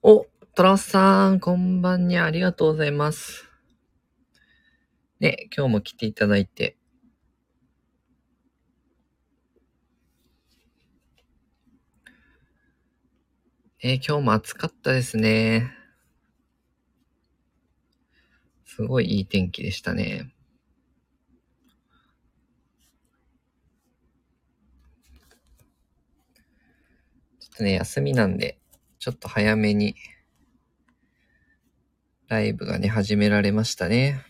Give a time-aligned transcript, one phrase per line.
[0.00, 3.50] お、トラスさん、こんばんにゃありがとうございます。
[5.18, 6.76] ね、今日も来ていただいて。
[13.80, 15.72] え、今日も暑かったですね。
[18.64, 20.32] すごいいい天気でしたね。
[27.40, 28.57] ちょっとね、休みなんで、
[28.98, 29.94] ちょっと早めに、
[32.28, 34.24] ライブがね、始められましたね。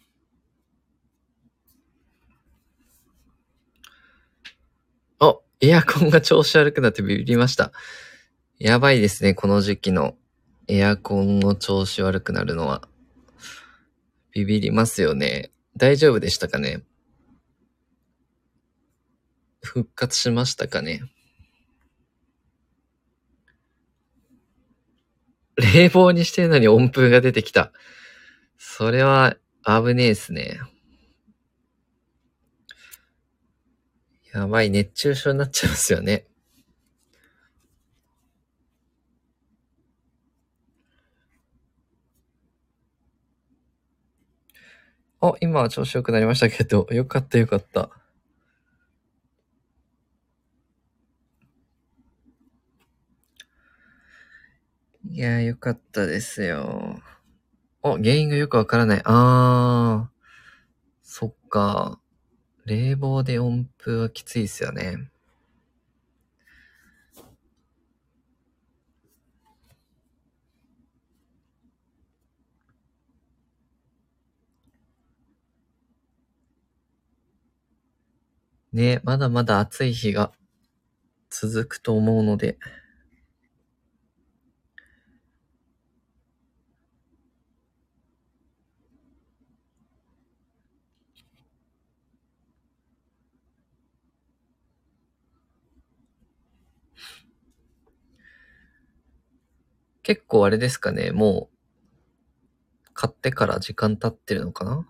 [5.20, 7.73] お、エアコンが調子悪くなってビビりました。
[8.59, 10.17] やばいですね、この時期の
[10.69, 12.89] エアコンの調子悪くなるのは。
[14.33, 15.51] ビビりますよね。
[15.77, 16.83] 大丈夫でしたかね？
[19.62, 21.03] 復活しましたかね？
[25.59, 27.73] 冷房にしてるのに温風が出てきた。
[28.59, 30.61] それは危ねえっすね。
[34.33, 36.27] やばい、熱中症になっちゃいますよね。
[45.20, 47.91] あ、今は調子良くなりましたけど、よかったよかった。
[55.11, 57.01] いや、よかったですよ。
[57.83, 59.03] あ、原因がよくわからない。
[59.05, 60.25] あー。
[61.03, 61.98] そっか。
[62.67, 65.11] 冷房で温風はきついですよね。
[78.73, 80.33] ねまだまだ暑い日が
[81.30, 82.58] 続くと思うので。
[100.08, 104.89] 結構あれですかね、もう、買ってから時間経ってるのかな？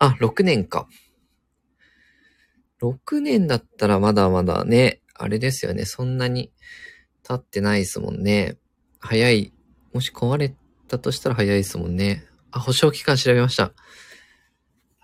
[0.00, 0.88] あ、6年か。
[2.82, 5.84] 6年だったらまだまだね、あれですよね。
[5.84, 6.50] そんなに
[7.22, 8.56] 経ってないですもんね。
[8.98, 9.52] 早い。
[9.92, 10.56] もし壊れ
[10.88, 12.24] たとしたら早いですもんね。
[12.50, 13.72] あ、保証期間調べました。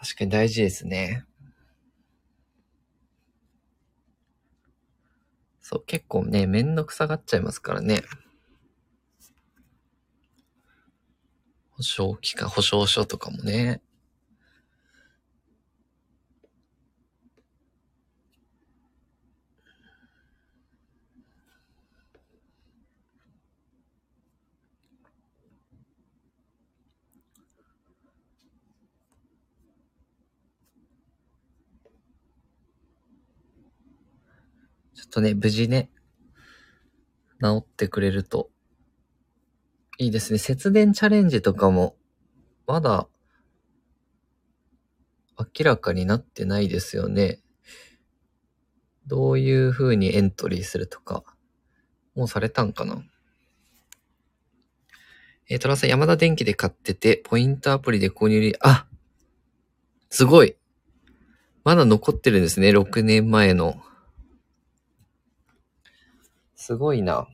[0.06, 1.24] 確かに大事ですね。
[5.60, 8.02] そう、結構ね、めんどくさがっちゃいますからね。
[11.72, 13.80] 保証期間、保証書とかもね。
[34.96, 35.90] ちょっとね、無事ね、
[37.40, 38.50] 治ってくれると
[39.98, 40.38] いいですね。
[40.38, 41.94] 節電チャレンジとかも、
[42.66, 43.06] まだ、
[45.38, 47.40] 明らかになってないですよね。
[49.06, 51.22] どういう風にエントリーするとか、
[52.14, 53.04] もうされたんかな
[55.48, 58.86] えー、トラさん、山田電機で買ってて、ポイントアプリで購入あ
[60.08, 60.56] すごい
[61.66, 63.82] まだ残ってるんですね、6年前の。
[66.66, 67.28] すごいな。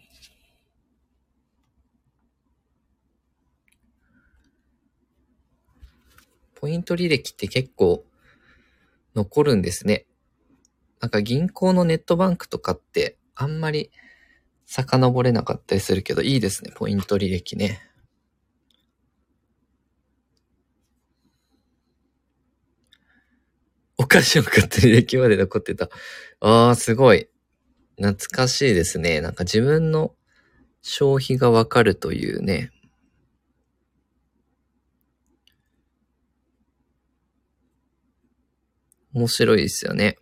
[6.54, 8.04] ポイント履歴って結構
[9.14, 10.04] 残るんですね。
[11.00, 13.90] なんか銀行のネットバンクとかってあんまり
[14.66, 17.80] 遡れなかったりするけど、いいですね、ポイント履歴ね。
[23.96, 25.88] お菓子を買った履歴まで残ってた。
[26.40, 27.28] ああ、すごい。
[28.02, 29.20] 懐かしいですね。
[29.20, 30.12] なんか自分の
[30.82, 32.72] 消費がわかるというね。
[39.14, 40.18] 面白いですよね。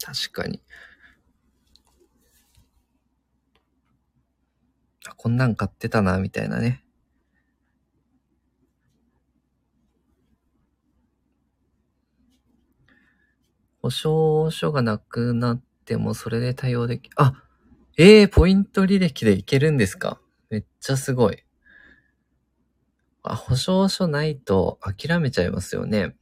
[0.00, 0.62] 確かに。
[5.08, 6.84] あ、こんなん買ってたな、みたいなね。
[13.82, 17.42] 保証書がなくなっでもそれで対応でき、あ、
[17.98, 20.20] ええー、ポイント履歴でいけるんですか？
[20.48, 21.42] めっちゃすごい。
[23.24, 26.14] あ、保証書ないと諦めちゃいますよね。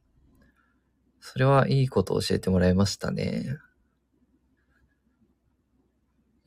[1.21, 3.59] それはいいこと教えてもらいましたね。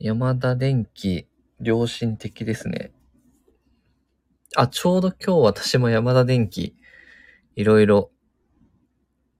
[0.00, 1.28] 山田電機、
[1.60, 2.90] 良心的ですね。
[4.56, 6.74] あ、ちょうど今日私も山田電機、
[7.54, 8.10] いろいろ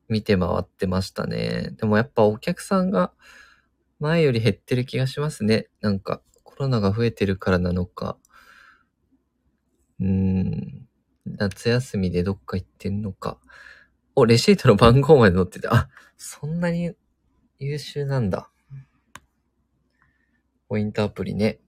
[0.08, 1.74] 見て回ってましたね。
[1.78, 3.12] でもやっぱお客さんが
[4.02, 5.68] 前より減ってる気がしますね。
[5.80, 8.18] なんかコロナが増えてるからなのか。
[10.00, 10.88] うーん。
[11.24, 13.38] 夏休みでどっか行ってんのか。
[14.16, 16.96] お、レシートの番号まで載ってて、あ、そんなに
[17.60, 18.50] 優秀なんだ。
[20.68, 21.60] ポイントアプリね。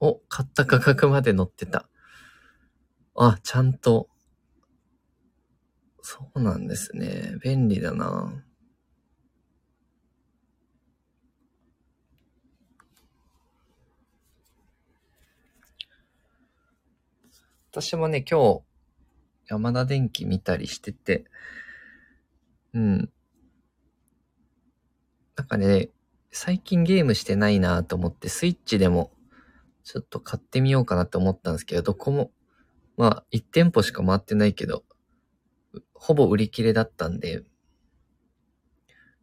[0.00, 1.88] お、買った価格まで載ってた。
[3.14, 4.08] あ、ちゃんと。
[6.02, 7.36] そうなんですね。
[7.42, 8.44] 便利だな。
[17.70, 18.62] 私もね、今日、
[19.48, 21.24] 山田電機見たりしてて、
[22.72, 23.10] うん。
[25.36, 25.90] なんかね、
[26.30, 29.12] 最近ゲームしてないなと思って、スイッチでも、
[29.88, 32.30] ちょっと買ってみようかなって思ったんですけど、どこも、
[32.98, 34.84] まあ、1店舗しか回ってないけど、
[35.94, 37.42] ほぼ売り切れだったんで、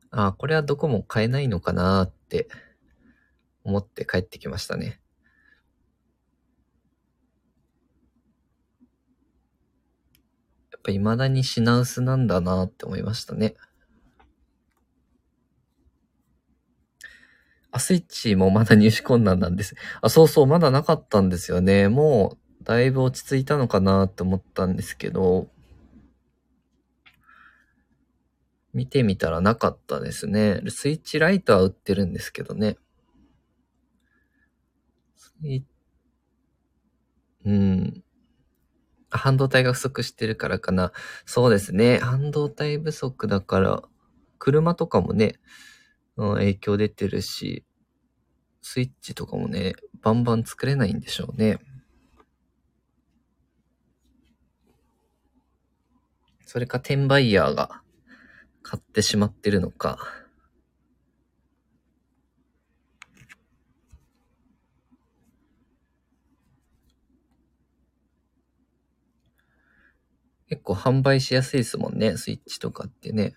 [0.10, 2.48] ああ、これはどこも買えないのかなって
[3.64, 5.00] 思って帰ってきましたね。
[10.72, 13.54] やっぱ未だに品薄なんだなって思いましたね。
[17.75, 19.75] あ、スイッチもまだ入手困難なんです。
[20.01, 21.89] あ、そうそう、まだなかったんですよね。
[21.89, 25.50] もう、だいぶ落ち着いたのかなって思ったんですけど、
[28.74, 30.62] 見てみたらなかったですね。
[30.69, 32.77] スイッチライトは売ってるんですけどね。
[35.18, 35.66] スイ
[37.44, 38.04] うん。
[39.10, 40.94] 半導体が不足してるからかな。
[41.25, 42.00] そうですね。
[42.00, 43.83] 半導体不足だから、
[44.39, 45.36] 車とかもね、
[46.18, 47.66] うん、影響出てるし、
[48.62, 51.60] スイッチとかもね、バンバン作れないんでしょうね。
[56.46, 57.82] それか転売ヤーが
[58.64, 60.00] 買ってしまってるのか。
[70.48, 73.34] 結構販売しやすいですもんね、スイッチとかってね。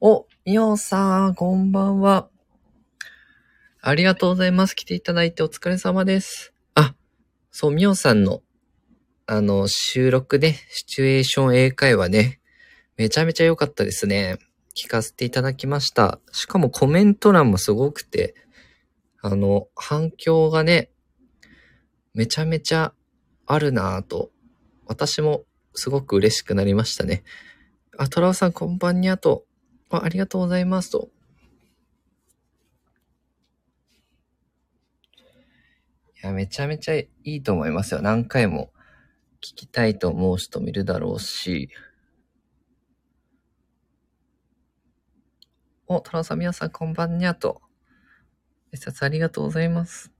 [0.00, 2.28] お、みおさん、こんばんは。
[3.80, 4.76] ありがとうございます。
[4.76, 6.54] 来ていただいてお疲れ様です。
[6.76, 6.94] あ、
[7.50, 8.42] そう、みおさんの、
[9.26, 12.38] あの、収録で、シチュエーション英会話ね、
[12.96, 14.38] めちゃめちゃ良かったですね。
[14.76, 16.20] 聞かせていただきました。
[16.30, 18.36] しかもコメント欄もすごくて、
[19.20, 20.92] あの、反響がね、
[22.14, 22.94] めちゃめちゃ
[23.46, 24.30] あるなぁと、
[24.86, 25.42] 私も
[25.74, 27.24] すごく嬉しくなりましたね。
[27.96, 29.47] あ、トラオさんこんばんにゃと、
[29.90, 31.08] あありがとうございますと。
[36.22, 38.02] いや、めちゃめちゃいいと思いますよ。
[38.02, 38.72] 何回も
[39.40, 41.70] 聞きたいと思う人もいるだろうし。
[45.86, 47.62] お、トラさん、皆さんこんばんにゃと。
[48.74, 50.12] 挨拶ありがとうございます。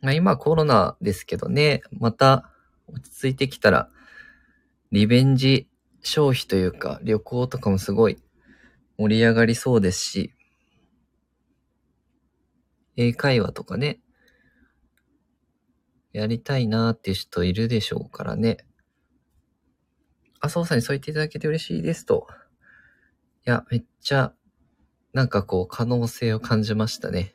[0.00, 2.50] まあ今コロナですけどね、また
[2.86, 3.90] 落ち着いてきたら、
[4.90, 5.68] リベンジ
[6.02, 8.18] 消費というか旅行とかもすごい
[9.00, 10.34] 盛り上がりそうですし、
[12.96, 13.98] 英会話とかね、
[16.12, 18.58] やりたいなーっていう人いるでしょうからね。
[20.40, 22.26] あ、そうさんにそう言っていただけて嬉しいですと。
[23.46, 24.34] いや、めっちゃ、
[25.14, 27.34] なんかこう、可能性を感じましたね。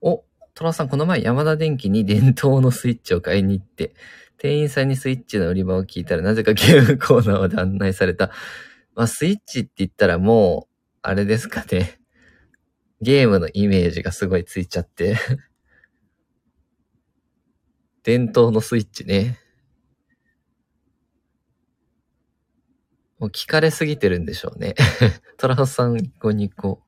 [0.00, 0.22] お、
[0.54, 3.96] トラさん、この前山田電機に伝統のスイッチを買いに行って、
[4.38, 8.30] 店員さんにスイッチの売り場を聞いたら、なぜかゲームコーナーまで案内された。
[8.94, 12.00] まあ、スイッチって言ったらもう、あれですかね。
[13.00, 15.16] ゲームのイメージがすごいついちゃって。
[18.02, 19.38] 伝統のスイッチね。
[23.18, 24.74] もう聞かれすぎてるんでしょうね。
[25.38, 26.82] トラオさんニコニコ。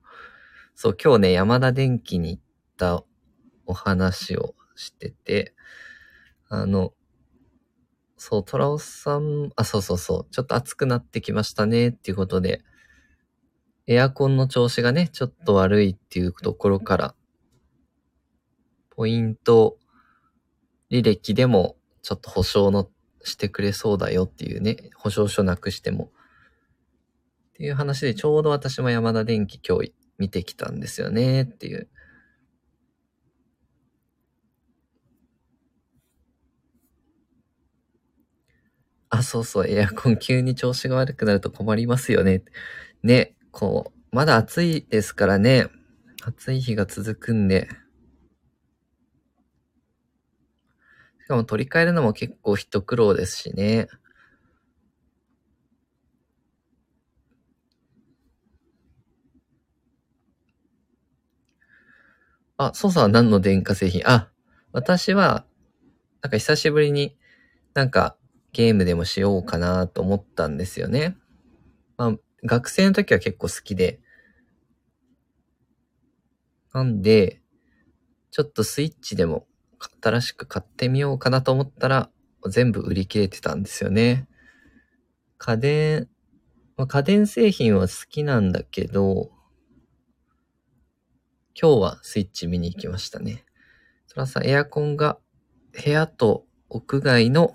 [0.75, 2.43] そう、今日ね、山田電機に行っ
[2.77, 3.03] た
[3.67, 5.55] お話をしてて、
[6.49, 6.93] あの、
[8.19, 12.63] そう、トラオさん、あ、そうそうそう、ちょっと暑くなってきましたねっていうことで、
[13.87, 17.15] エアコンの調子がね、ちょっと悪いっていうところから、
[18.91, 19.79] ポイント
[20.91, 22.91] 履歴でもちょっと保証の
[23.23, 26.11] してくれそうだよっていうね、保証書なくしても。
[27.51, 31.89] っていう話でちょうど私も山田電機今日見てきたんですよねっていう。
[39.11, 42.43] あ、そうそう、エアコン急に調子が悪くなると困りますよね。
[43.03, 45.69] ね、こう、まだ暑いですからね。
[46.25, 47.69] 暑い日が続くんで。
[51.25, 53.89] しかも取り替えるのも結構一苦労ですしね。
[62.61, 64.03] あ、ソさんは何の電化製品？
[64.05, 64.31] あ、
[64.73, 65.47] 私は、
[66.23, 67.17] なんか久しぶりに
[67.75, 68.18] なんか
[68.59, 71.17] ゲームでもしようかなと思ったんですよね。
[71.97, 72.13] まあ、
[72.43, 74.01] 学生の時は結構好きで。
[76.75, 77.41] なんで、
[78.33, 79.47] ちょっとスイッチでも
[80.03, 82.11] 新しく買ってみようかなと思ったら、
[82.51, 84.27] 全部売り切れてたんですよね。
[85.37, 86.09] 家電、
[86.77, 89.31] まあ、家電製品は好きなんだけど、
[91.55, 93.45] 今日はスイッチ見に行きましたね。
[94.09, 95.17] そらさ、エアコンが
[95.73, 97.55] 部屋と屋外の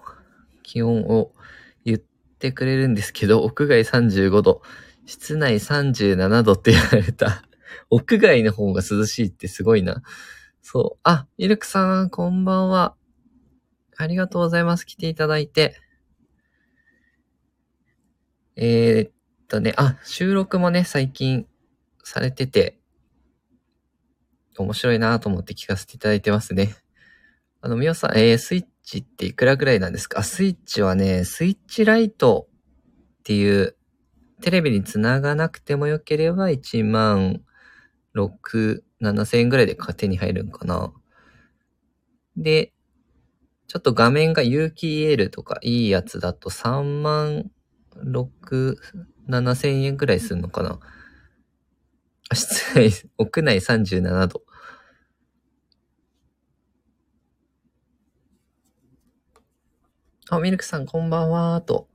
[0.64, 1.32] 気温を
[1.86, 4.62] 言ってくれるんですけど、屋外35度、
[5.06, 7.44] 室内37度って言われた。
[7.90, 10.02] 屋外の方が涼しいってすごいな。
[10.62, 11.00] そう。
[11.04, 12.96] あ、ミルクさん、こんばんは。
[13.98, 14.86] ありがとうございます。
[14.86, 15.76] 来ていただいて。
[18.56, 19.12] えー、っ
[19.48, 21.48] とね、あ、収録もね、最近
[22.04, 22.80] されてて、
[24.58, 26.76] 面白いなと思って聞かせていただいてますね。
[27.62, 30.24] あの、みおさん、えー、スイッチっていくらぐらいなんですか？
[30.24, 32.48] スイッチはね、スイッチライト
[33.20, 33.76] っていう、
[34.42, 37.42] テレビにつながなくてもよければ1万
[38.16, 40.94] 6、7千円ぐらいで手に入るんかな。
[42.36, 42.74] で、
[43.68, 47.46] ちょっと画面が有機 EL とかいいやつだと3万
[47.96, 48.76] 6、
[49.30, 50.80] 7千円ぐらいするのかな。
[52.34, 54.44] 室内、屋内37度。
[60.34, 61.88] あ、ミルクさんこんばんはと。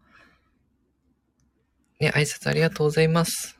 [1.99, 3.59] ね、挨拶ありがとうございます。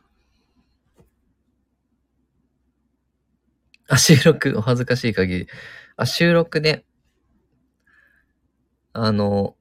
[3.89, 5.49] あ、収録、お恥ずかしい限り。
[5.97, 6.85] あ、収録ね。
[8.93, 9.57] あの、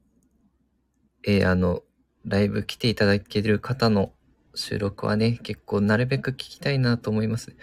[1.26, 1.82] えー、あの、
[2.24, 4.14] ライブ来ていただける方の
[4.54, 7.56] 収録はね、結構なるべく聞きたいなと思います。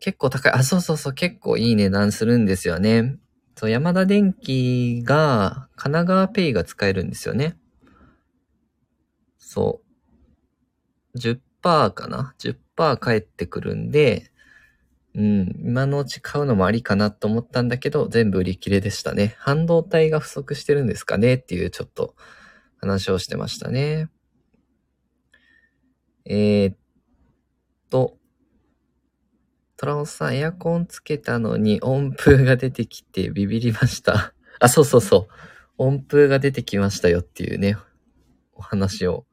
[0.00, 0.52] 結構高い。
[0.52, 3.16] あ、そうそうそう、結構いい値段するんですよね。
[3.56, 7.56] そう、山田電機が、神奈川ペイが使えるんですよね。
[9.38, 9.80] そ
[11.14, 11.18] う。
[11.18, 14.30] 10%かな ?10% 返ってくるんで、
[15.14, 19.36] うん、今のうち買うのもありかなと思ったんだけど、全部売り切れでしたね。
[19.38, 22.16] 半導体が不足してるんですかねっていうちょっと
[22.78, 24.08] 話をしてましたね。
[26.24, 26.76] えー、っ
[27.90, 28.18] と、
[29.84, 34.32] トラオさん、エアコンつけたのに温風が出てきてビビりました。
[34.58, 35.34] あ、そうそうそう。
[35.76, 37.76] 温風が出てきましたよっていうね、
[38.54, 39.26] お話を。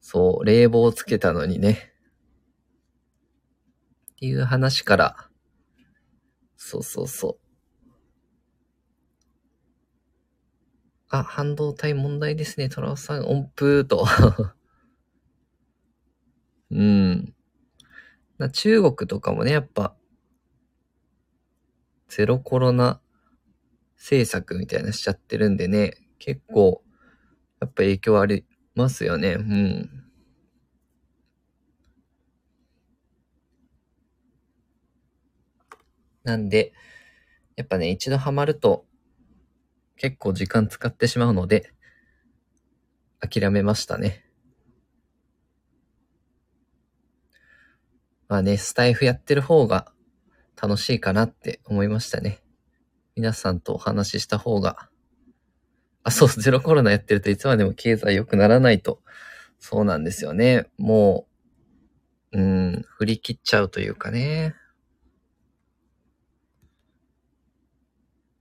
[0.00, 1.92] そう、冷房つけたのにね。
[4.12, 5.28] っていう話から、
[6.56, 7.36] そうそうそう。
[11.10, 12.70] あ、半導体問題ですね。
[12.70, 14.06] トラオさん、温風と。
[16.72, 17.34] うん。
[18.38, 19.94] な中国とかもね、やっぱ、
[22.08, 23.00] ゼロコロナ
[23.96, 26.82] 政策みたいなしちゃってるんでね、結構、
[27.60, 29.34] やっぱ影響ありますよね。
[29.34, 29.90] うん。
[36.24, 36.72] なんで、
[37.56, 38.86] やっぱね、一度ハマると、
[39.96, 41.72] 結構時間使ってしまうので、
[43.20, 44.24] 諦めましたね。
[48.28, 49.92] まあね、スタイフやってる方が
[50.60, 52.42] 楽しいかなって思いましたね。
[53.16, 54.88] 皆さんとお話しした方が。
[56.02, 59.00] あ、そう、ゼロコロナやってるといつまでも経済良くならないと。
[59.58, 60.66] そうなんですよね。
[60.78, 61.26] も
[62.32, 64.54] う、うん、振り切っちゃうというかね。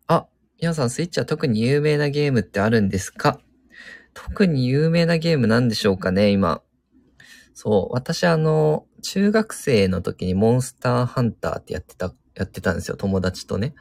[0.07, 0.27] あ、
[0.59, 3.39] 皆さんスイッチは特に有名なゲームってあるんですか？
[4.13, 6.61] 特に有名なゲームなんでしょうかね、今。
[7.53, 13.75] そう、私あの、中学生の時にモンスターハンターってやってたやってたんですよ、友達とね。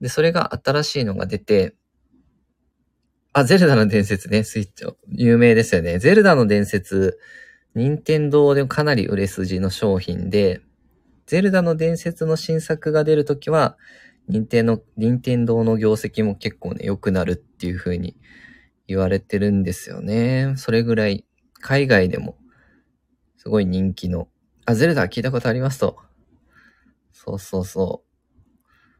[0.00, 1.74] で、それが新しいのが出て、
[3.32, 5.98] あ、ゼルダの伝説ね、スイッチを、有名ですよね。
[5.98, 7.18] ゼルダの伝説、
[7.74, 10.60] 任天堂でかなり売れ筋の商品で、
[11.26, 13.76] ゼルダの伝説の新作が出るときは、
[14.28, 18.16] 任天の、任天堂の業績も結構ね、良くなるっていう風に
[18.88, 20.54] 言われてるんですよね。
[20.56, 21.24] それぐらい、
[21.60, 22.36] 海外でも、
[23.40, 24.28] すごい人気の。
[24.66, 25.96] あ、ゼルダ聞いたことありますと。
[27.10, 28.34] そうそうそう。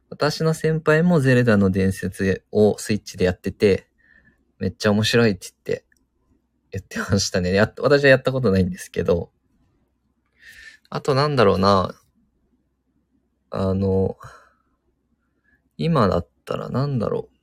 [0.09, 3.87] 私の先輩もゼルダの伝説をスイッチでやってて、
[4.57, 5.85] めっちゃ面白いって言って
[6.71, 7.53] 言ってましたね。
[7.53, 9.31] や私はやったことないんですけど。
[10.89, 11.93] あとなんだろうな。
[13.51, 14.17] あの、
[15.77, 17.37] 今だったらなんだろう。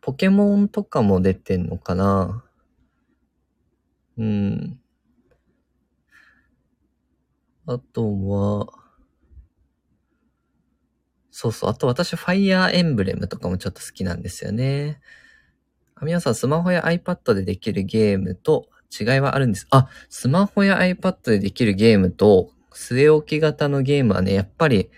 [0.00, 2.47] ポケモンとかも出てんのかな
[4.18, 4.80] うん。
[7.66, 8.66] あとは、
[11.30, 11.70] そうそう。
[11.70, 15.00] あと私、ファイヤーエンブレムとかもちょっと好きなんですよね。
[16.02, 19.66] 皆さん、スマホや iPad でできるゲームと違いはあるんです。
[19.70, 24.90] あ、スマホや iPad でできるゲームと、据え置き型のゲームはね、やっぱり、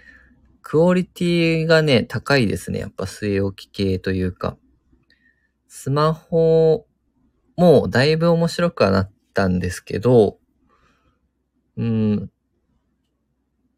[0.63, 2.81] クオリティがね、高いですね。
[2.81, 4.57] やっぱ据え置き系というか。
[5.69, 6.87] スマホ
[7.57, 10.39] もうだいぶ面白くはなったんですけど、
[11.77, 12.31] うん。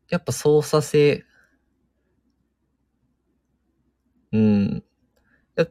[0.08, 1.24] やっぱ操作性
[4.32, 4.84] うん。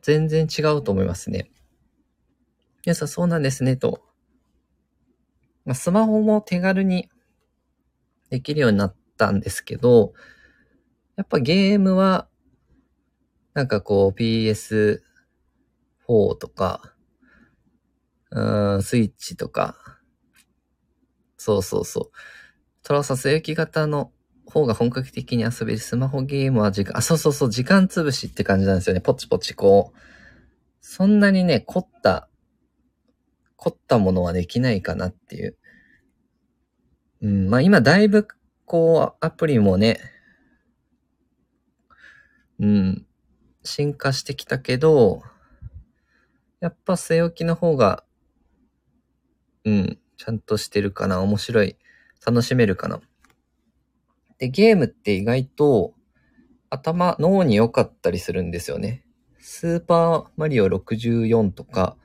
[0.01, 1.49] 全然違うと思いますね。
[2.85, 4.01] 皆さんそうなんですね、と。
[5.65, 7.09] まあ、スマホも手軽に
[8.29, 10.13] できるようになったんですけど、
[11.15, 12.27] やっぱゲームは、
[13.53, 15.01] なんかこう PS4
[16.39, 16.90] とか、
[18.31, 19.75] うん、スイッチとか、
[21.37, 22.17] そうそうそう。
[22.83, 24.11] トラサス焼き型の
[24.45, 29.01] 方が本格的に遊べるスマホゲームは時間、あ、そうそうそう、時間潰しって感じなんですよね。
[29.01, 29.97] ポチポチこう。
[30.81, 32.29] そんなにね、凝った、
[33.55, 35.57] 凝ったものはできないかなっていう。
[37.21, 38.27] うん、まあ今だいぶ、
[38.65, 39.99] こう、アプリもね、
[42.59, 43.05] うん、
[43.63, 45.21] 進化してきたけど、
[46.59, 48.03] やっぱ据え置きの方が、
[49.65, 51.77] うん、ちゃんとしてるかな、面白い、
[52.25, 52.99] 楽しめるかな？
[54.37, 55.93] で、ゲームって意外と
[56.69, 59.03] 頭、脳に良かったりするんですよね。
[59.39, 61.95] スーパーマリオ64とか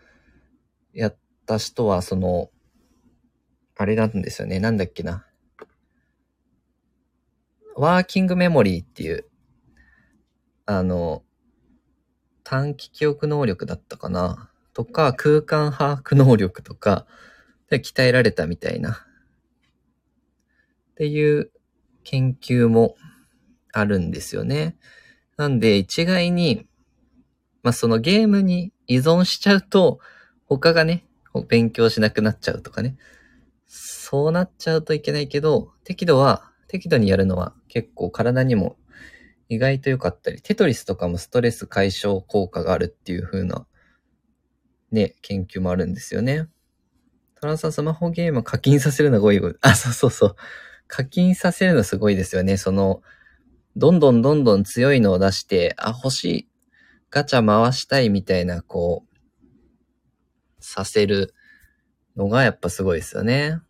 [0.92, 1.16] やっ
[1.46, 2.50] た人は、その、
[3.76, 4.58] あれなんですよね。
[4.58, 5.26] なんだっけな？
[7.74, 9.26] ワーキングメモリーっていう、
[10.64, 11.22] あの、
[12.42, 14.50] 短期記憶能力だったかな？
[14.72, 17.06] とか、空間把握能力とか、
[17.70, 19.06] 鍛えられたみたいな。
[20.92, 21.50] っていう
[22.04, 22.96] 研究も
[23.72, 24.76] あるんですよね。
[25.36, 26.66] なんで一概に、
[27.62, 29.98] まあ、そのゲームに依存しちゃうと、
[30.46, 31.04] 他がね、
[31.48, 32.96] 勉強しなくなっちゃうとかね。
[33.66, 38.76] そうなっちゃうといけないけど、適度は、適度にやるのは結構体にも
[39.48, 43.66] 意外と良かったり、テトリスとかもストレス解消効果があるっていう風な、
[44.90, 46.48] ね、研究もあるんですよね。
[47.46, 49.40] トランサスマホゲーム課金させるのが多い。
[49.62, 50.36] あ、そうそうそう。
[50.88, 52.56] 課金させるのすごいですよね。
[52.56, 53.02] その、
[53.76, 56.48] どんどんどんどん強いのを出して、あ、欲しい、
[57.08, 59.16] ガチャ回したいみたいな、こう、
[60.58, 61.34] させる
[62.16, 63.60] のがやっぱすごいですよね。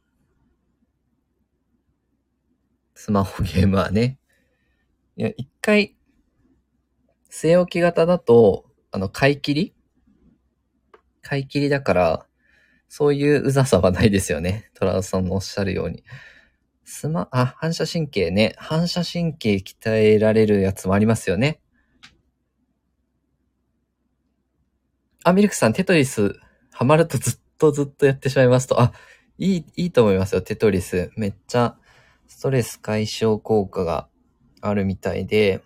[2.94, 4.18] スマホゲームはね。
[5.16, 5.98] いや、一回、
[7.30, 9.74] 据え置き型だと、あの、買い切り？
[11.20, 12.26] 買い切りだから、
[12.88, 14.70] そういううざさはないですよね。
[14.74, 16.04] トラウさんのおっしゃるように。
[16.84, 18.54] スマ、あ、反射神経ね。
[18.58, 21.60] 反射神経鍛えられるやつもありますよね。
[25.24, 26.34] あ、ミルクさん、テトリス、
[26.72, 28.80] ハマるとずっとずっとやってしまいますと。
[28.80, 28.92] あ、
[29.38, 31.10] いい、いいと思いますよ、テトリス。
[31.16, 31.76] めっちゃ、
[32.28, 34.08] ストレス解消効果が
[34.60, 35.62] あるみたいで、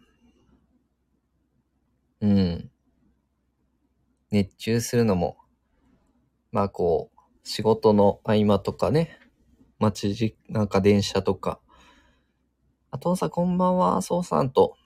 [2.20, 2.70] うん。
[4.30, 5.36] 熱中するのも、
[6.52, 9.18] まあこう、仕事の合間とかね、
[9.78, 11.60] 待ちじ、なんか電車とか。
[12.90, 14.76] あ、父さんこんばんは、そうさんと。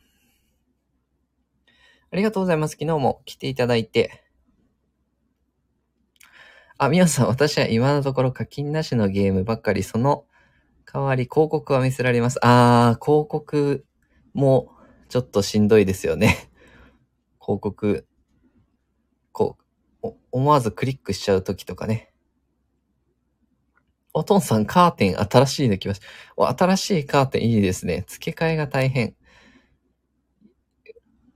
[2.11, 2.73] ありがとうございます。
[2.73, 4.23] 昨日も来ていただいて。
[6.77, 10.27] あ、みおさん、私は今のところ課金なしのゲームばっかり、その
[10.85, 12.39] 代わり広告は見せられます。
[12.43, 13.85] あー、広告
[14.35, 14.71] も
[15.09, 16.51] ちょっとしんどいですよね。
[17.41, 18.07] 広告、
[19.33, 19.64] こう、
[20.33, 22.11] 思わずクリックしちゃうときとかね。
[24.13, 26.01] おとんさん、カーテン新しいの来まし
[26.37, 26.49] た。
[26.57, 28.05] 新しいカーテンいいですね。
[28.07, 29.17] 付け替えが大変。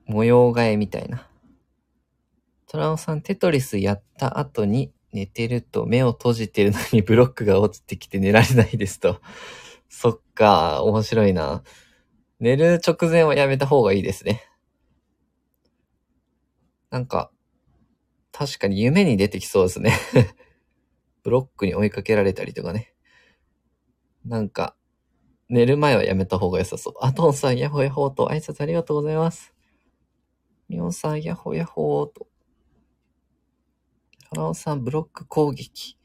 [0.06, 1.28] 模様替えみたいな。
[2.66, 9.20] トラオさん、テトリスやった後に寝てると目を閉じてるのにブロックが落ちてきて寝られないですと。
[9.88, 11.62] そっか、面白いな。
[12.40, 14.44] 寝る直前はやめた方がいいですね。
[16.90, 17.30] なんか、
[18.32, 19.92] 確かに夢に出てきそうですね。
[21.22, 22.94] ブロックに追いかけられたりとかね。
[24.24, 24.76] なんか、
[25.48, 26.94] 寝る前はやめた方が良さそう。
[27.00, 29.54] アトンさん、ヤホヤホーと挨拶ありがとうございます。
[30.68, 32.28] ミオンさん、ヤホヤホーと。
[34.30, 35.96] ハナオさん、ブロック攻撃。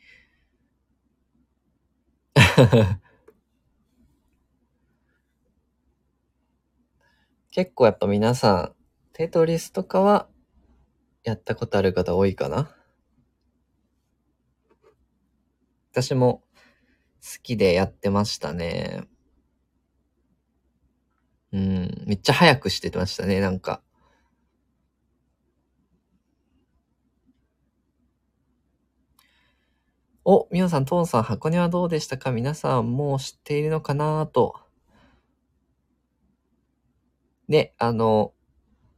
[7.51, 8.75] 結構やっぱ皆さん、
[9.12, 10.29] テトリスとかは
[11.23, 12.75] やったことある方多いかな？
[15.91, 16.43] 私も
[17.21, 19.07] 好きでやってましたね。
[21.51, 23.81] うん、めっちゃ早くしてましたね、なんか。
[30.25, 32.31] お、みおさん、トーンさん、箱根はどうでしたか？
[32.31, 34.55] 皆さんもう知っているのかなと。
[37.47, 38.33] ね、あの、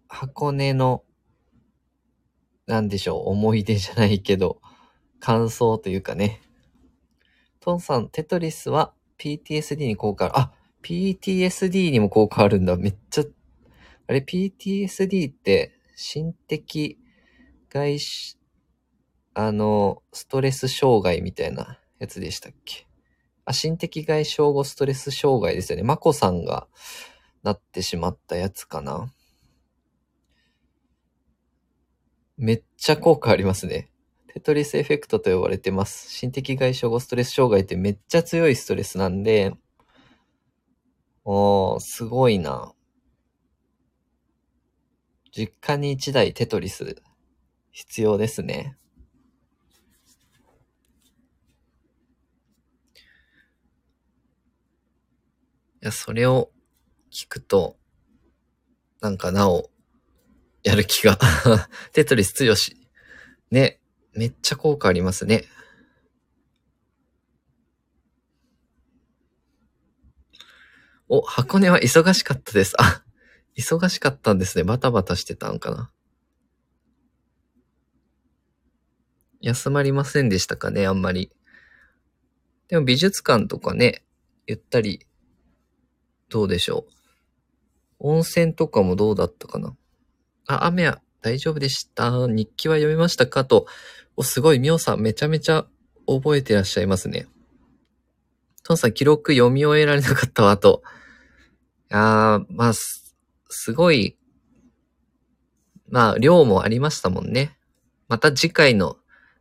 [0.07, 1.03] 箱根の、
[2.67, 4.61] なんでしょう、思い出じゃないけど、
[5.19, 6.41] 感想というかね、
[7.59, 10.33] トンさん、テトリスは PTSD に効果ある。
[10.37, 10.51] あ、
[10.83, 12.75] PTSD にも効果あるんだ。
[12.77, 13.23] めっちゃ、
[14.07, 16.99] あれ PTSD って心的
[17.69, 18.37] 外し、
[19.33, 22.87] あの、ストレス障害みたいなやつでしたっけ？
[23.45, 25.83] あ、心的外傷後ストレス障害ですよね。
[25.83, 26.67] マコさんが
[27.43, 29.11] なってしまったやつかな。
[32.37, 33.89] めっちゃ効果ありますね。
[34.33, 36.11] テトリスエフェクトと呼ばれてます。
[36.11, 39.53] 心的外傷後ストレス障害ってめっちゃ強いストレスなんで、
[41.23, 42.73] おー、すごいな。
[45.31, 47.01] 実家に一台テトリス
[47.71, 48.77] 必要ですね。
[55.81, 56.51] いや、それを
[57.11, 57.77] 聞くと、
[59.01, 59.69] なんかなお、
[60.65, 61.19] やる気が
[61.93, 62.75] テトリス強し。
[63.51, 63.79] ね。
[64.13, 65.45] めっちゃ効果ありますね。
[71.07, 72.73] お、箱根は忙しかったです。
[72.81, 73.03] あ、
[73.55, 74.63] 忙しかったんですね。
[74.63, 75.91] バタバタしてたんかな。
[79.41, 81.31] 休まりませんでしたかね、あんまり。
[82.69, 84.03] でも美術館とかね、
[84.47, 85.05] ゆったり、
[86.29, 86.91] どうでしょう。
[87.99, 89.77] 温泉とかもどうだったかな。
[90.47, 92.27] あ、雨は大丈夫でした？
[92.27, 93.45] 日記は読みましたか？
[93.45, 93.65] と、
[94.15, 95.65] お、すごい、みおさんめちゃめちゃ
[96.07, 97.27] 覚えてらっしゃいますね。
[98.63, 100.83] トンさん、記録読み終えられなかったわ、と。
[101.91, 103.15] あー、まあ、す、
[103.49, 104.17] すごい、
[105.87, 107.57] まあ、量もありましたもんね。
[108.07, 108.97] また次回の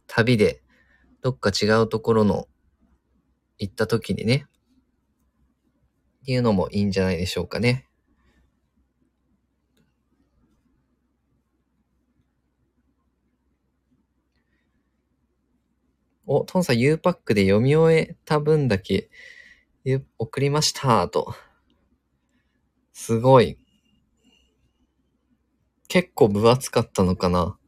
[0.06, 0.62] 旅で、
[1.22, 2.48] どっか違うところの、
[3.58, 4.46] 行った時にね、
[6.22, 7.86] っていうのもいいんじゃないでしょうかね。
[16.26, 19.10] お、トンさん U パックで読み終えた分だけ
[20.18, 21.34] 送りましたと。
[22.92, 23.58] すごい。
[25.88, 27.58] 結構分厚かったのかな。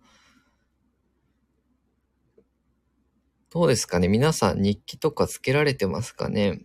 [3.51, 4.09] どうですかね？
[4.09, 6.65] 皆さん日記とかつけられてますかね？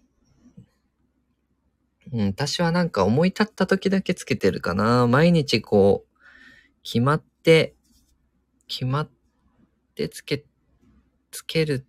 [2.12, 5.08] うん、私はなんか思い立った時だけつけてるかな。
[5.08, 6.18] 毎日こう、
[6.84, 7.76] 決まって、
[8.68, 9.10] 決まっ
[9.96, 10.46] てつけ
[11.32, 11.86] つける、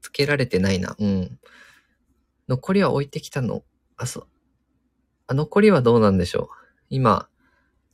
[0.00, 0.94] つけられてないな。
[0.98, 1.38] うん。
[2.48, 3.64] 残りは置いてきたの。
[3.96, 4.26] あ、そう。
[5.26, 6.48] あ、残りはどうなんでしょう。
[6.90, 7.28] 今、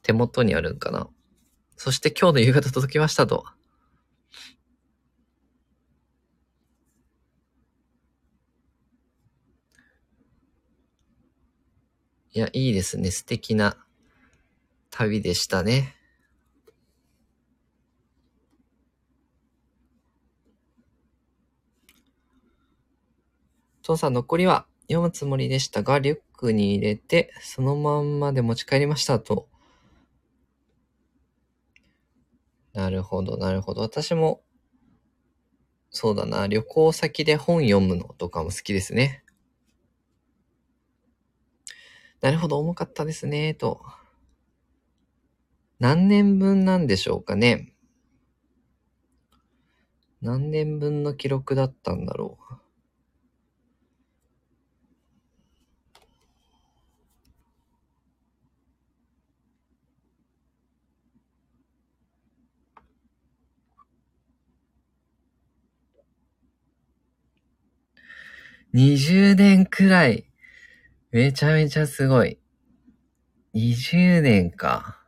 [0.02, 1.08] 手元にあるんかな。
[1.76, 3.44] そして今日の夕方届きましたと。
[12.32, 13.10] いや、いいですね。
[13.10, 13.76] 素敵な
[14.90, 15.97] 旅でしたね。
[23.88, 29.48] 父さん残りは読むつもりでしたが、リュックに入れて、そのまんまで持ち帰りましたと。
[32.74, 33.80] なるほど、なるほど。
[33.80, 34.42] 私も、
[35.88, 39.24] そうだな、旅行先で本読むのとかも好きですね。
[42.20, 43.80] なるほど、重かったですね、と。
[45.78, 47.72] 何年分なんでしょうかね。
[50.20, 52.67] 何年分の記録だったんだろう。
[68.78, 70.30] 20年くらい。
[71.10, 72.38] めちゃめちゃすごい。
[73.52, 75.02] 20年か。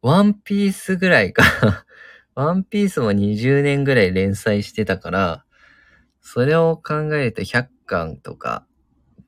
[0.00, 1.42] ワンピースぐらいか。
[2.36, 5.44] ワンピースも20年ぐらい連載してたから、
[6.20, 8.68] それを考えると100巻とか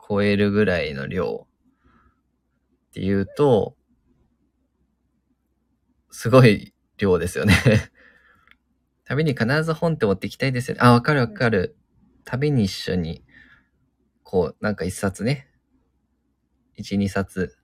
[0.08, 3.76] 超えるぐらいの量っていうと、
[6.12, 7.56] すごい量ですよね
[9.04, 10.80] 旅に必ず本って持って行きたいですよね。
[10.80, 11.76] あ、わかるわかる。
[12.24, 13.24] 旅に一緒に、
[14.22, 15.48] こう、なんか一冊ね。
[16.74, 17.56] 一、二冊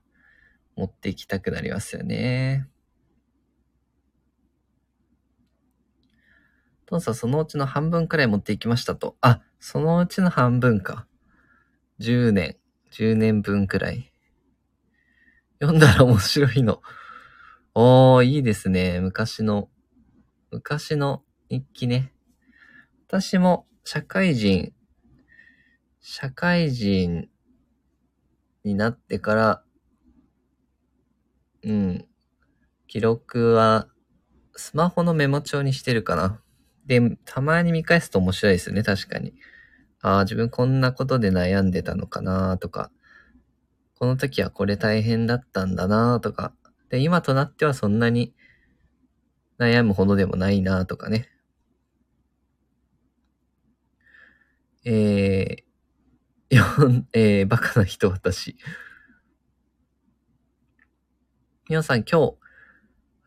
[0.77, 2.69] 持って行きたくなりますよね。
[6.87, 9.17] トンさん、そのうちの半分くらい持っていきましたと。
[9.21, 11.07] あ、そのうちの半分か。
[11.99, 12.57] 10年、
[12.93, 14.13] 10年分くらい。
[15.61, 16.81] 読んだら面白いの。
[17.75, 19.01] おー、いいですね。
[19.01, 19.69] 昔の、
[20.51, 22.13] 昔の日記ね。
[23.07, 24.75] 私も社会人、
[25.99, 27.31] 社会人
[28.63, 29.63] になってから、
[31.63, 32.07] うん、
[32.87, 33.89] 記録は
[34.57, 36.43] スマホのメモ帳にしてるかな。
[36.85, 39.33] で、たまに見返すと面白いですよね、確かに。
[40.03, 42.91] ああ、自分こんなことで悩んでたのかなとか、
[43.95, 46.53] この時はこれ大変だったんだなとか、
[46.91, 48.35] で、今となってはそんなに
[49.59, 51.31] 悩むほどでもないなとかね。
[54.85, 56.65] えー、 よ
[57.13, 58.57] えー、バカな人私。
[61.69, 62.37] 皆さん今日、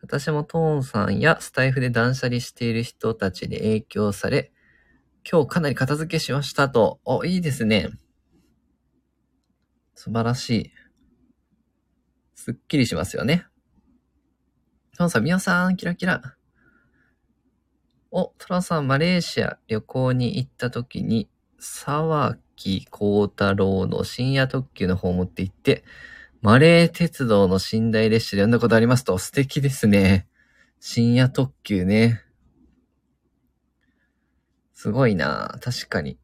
[0.00, 4.52] 私もトーンさんやスタイフで断捨離している人たちに影響され、
[5.30, 7.00] 今日かなり片付けしましたと。
[7.04, 7.90] お、いいですね。
[9.94, 10.72] 素晴らしい。
[12.34, 13.46] すっきりしますよね。
[14.96, 16.36] トーンさん、みおさん、キラキラ。
[18.10, 21.30] お、トラさん、マレーシア旅行に行った時に、
[21.64, 25.84] 沢木幸太郎の深夜特急の方を持って行って、
[26.40, 30.26] マレー鉄道の寝台列車で読んだことありますと、素敵ですね。
[30.80, 32.20] 深夜特急ね。
[34.72, 36.18] すごいな確かに。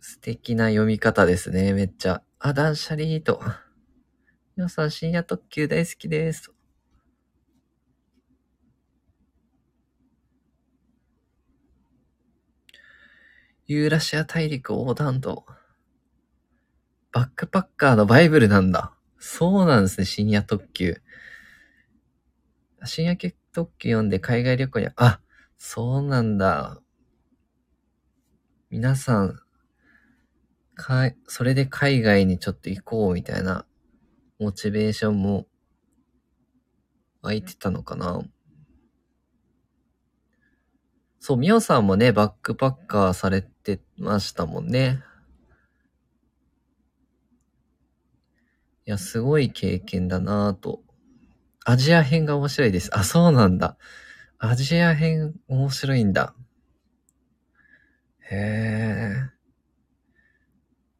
[0.00, 2.22] 素敵な読み方ですね、めっちゃ。
[2.38, 3.40] あ、断捨離と。
[4.54, 6.52] 皆さん、深夜特急大好きです。
[13.72, 15.46] ユーラシア大陸横断と。
[17.12, 18.92] バックパッカーのバイブルなんだ。
[19.20, 21.00] そうなんですね、深夜特急。
[22.84, 23.16] 深夜
[23.52, 25.20] 特急読んで海外旅行に、あ、
[25.56, 26.80] そうなんだ。
[28.70, 29.38] 皆さん、
[30.74, 33.66] か、それで海外にちょっと行こうみたいな、
[34.40, 35.46] モチベーションも
[37.22, 38.20] 湧いてたのかな。
[41.22, 45.02] そう、みおさんもね、バックパッカーされってましたもんね。
[48.86, 50.80] いや、すごい経験だなぁと。
[51.66, 52.90] アジア編が面白いです。
[52.96, 53.76] あ、そうなんだ。
[54.38, 56.34] アジア編面白いんだ。
[58.30, 59.30] へえ。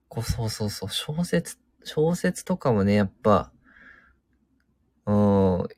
[0.09, 0.90] こ、そうそうそう。
[0.90, 3.53] 小説、小説とかもね、やっぱ、
[5.07, 5.68] うん、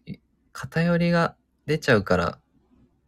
[0.52, 2.41] 偏りが出ちゃうから、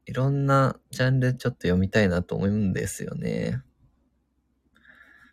[0.06, 3.62] いろんなジャンルちょっと読みたいなと思うんですよね。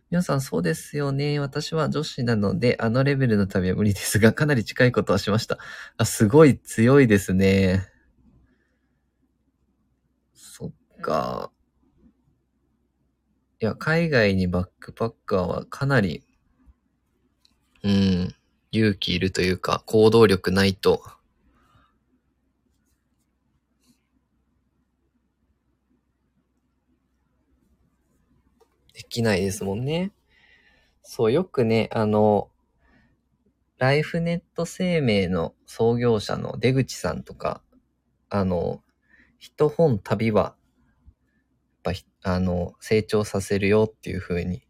[0.10, 1.40] 皆さんそうですよね。
[1.40, 5.58] 私は女子なので、あのレベルの旅は無理ですが、かなり近いことはしました。
[5.96, 7.88] あ、すごい強いですね。
[10.34, 11.52] そっか。
[13.62, 16.26] いや、海外にバックパッカーはかなり、
[17.84, 18.36] うん、
[18.72, 21.04] 勇気いるというか、行動力ないと、
[29.02, 30.12] できないですもんね。
[31.02, 32.52] そう、よくね、あの、
[33.80, 37.64] ライフネット生命の創業者の出口さんとか、
[38.30, 38.84] あの、
[39.40, 40.56] 一本旅は、
[41.84, 44.62] やっぱ、あの、成長させるよっていう風に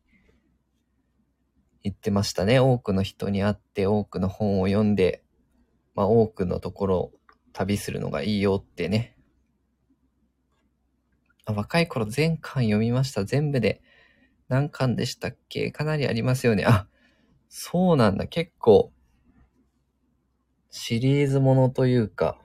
[1.84, 2.62] 言ってましたね。
[2.62, 5.26] 多くの人に会って、多くの本を読んで、
[5.94, 7.12] まあ、多くのところを
[7.52, 9.18] 旅するのがいいよってね。
[11.44, 13.26] あ若い頃全巻読みました。
[13.26, 13.82] 全部で
[14.52, 15.72] 何巻でしたっけ？
[15.72, 16.66] かなりありますよね。
[16.68, 16.86] あ、
[17.48, 18.28] そうなんだ。
[18.28, 18.92] 結構、
[20.70, 22.38] シリーズものというか、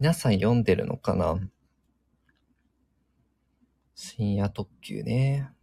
[0.00, 1.38] 皆さん読んでるのかな？
[3.94, 5.53] 深夜特急ね。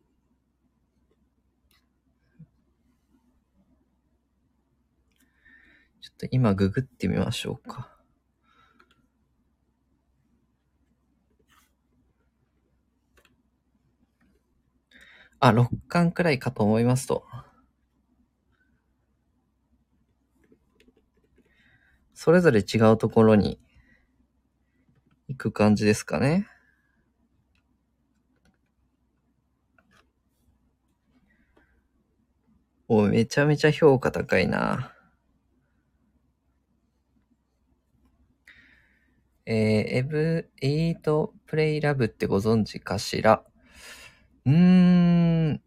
[6.21, 7.89] と今ググってみましょうか。
[15.39, 17.25] あ、6巻くらいかと思いますと。
[22.13, 23.59] それぞれ違うところに
[25.27, 26.47] 行く感じですかね。
[32.87, 34.93] おめちゃめちゃ評価高いな。
[39.45, 39.55] えー、
[39.97, 43.43] エブ、エイトプレイラブってご存知かしら？
[44.45, 45.61] うーん。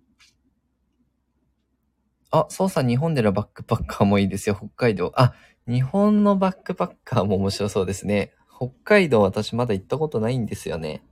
[2.30, 5.12] あ、そうさ日本でのバックパッカーもいいですよ、北海道。
[5.16, 5.34] あ、
[5.68, 8.32] 日本のバックパッカーも面白そうですね。
[8.56, 11.02] 北海道私まだ行ったことないんですよね。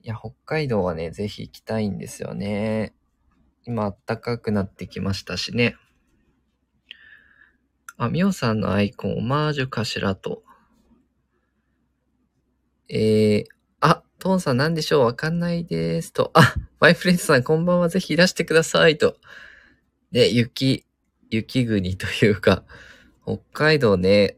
[0.00, 2.94] いや、北海道はね、ぜひ行きたいんですよね。
[3.64, 5.76] 今暖かくなってきましたしね。
[7.96, 10.42] あ、みおさんのアイコン、オマージュかしらと。
[12.94, 15.04] えー、あ、トーンさん何でしょう？
[15.06, 16.30] わかんないですと。
[16.34, 19.16] あ、マイフレンズさんこんばんはぜひいらしてくださいと。
[20.10, 20.84] で、雪、
[21.30, 22.64] 雪国というか、
[23.24, 24.36] 北海道ね、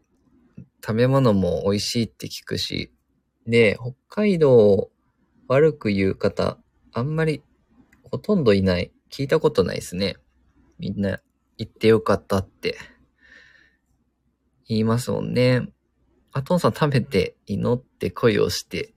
[0.86, 2.92] 食べ物も美味しいって聞くし、
[3.44, 3.76] で、
[4.08, 4.92] 北海道を
[5.48, 6.56] 悪く言う方、
[6.92, 7.42] あんまり
[8.04, 8.92] ほとんどいない。
[9.10, 10.14] 聞いたことないですね。
[10.78, 11.20] みんな
[11.58, 12.78] 行ってよかったって
[14.68, 15.68] 言いますもんね。
[16.34, 18.92] あ、トンさん食べて祈って恋をして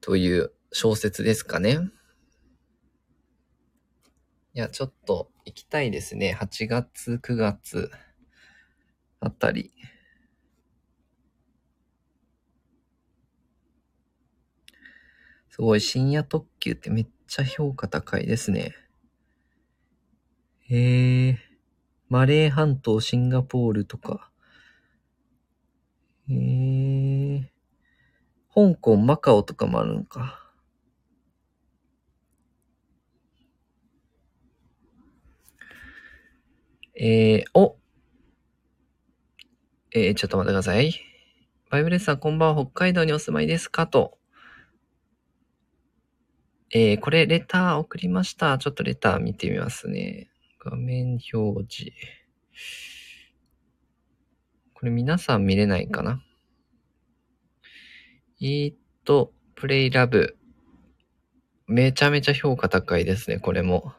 [0.00, 1.78] という小説ですかね。
[4.54, 6.32] いや、ちょっと行きたいですね。
[6.32, 7.90] 8月、9月
[9.20, 9.72] あたり。
[15.50, 18.74] すごい、深夜特急ってめっちゃ評価高いですね。
[20.70, 21.38] へえ、
[22.08, 24.30] マレー半島、シンガポールとか。
[26.30, 26.34] へ
[27.36, 27.50] え、
[28.54, 30.44] 香港、マカオとかもあるのか。
[37.00, 37.78] えー、お
[39.92, 40.92] えー、ちょっと待ってください。
[41.70, 42.62] バイブレスさん、こんばんは。
[42.64, 43.86] 北海道にお住まいですか？
[43.86, 44.18] と。
[46.70, 48.58] えー、これ、レター送りました。
[48.58, 50.28] ちょっとレター見てみますね。
[50.58, 51.92] 画面表示。
[54.78, 56.22] これ皆さん見れないかな？
[58.40, 60.38] えー、っと、プレイラブ。
[61.66, 63.92] めちゃめちゃ評価高いですね、これも。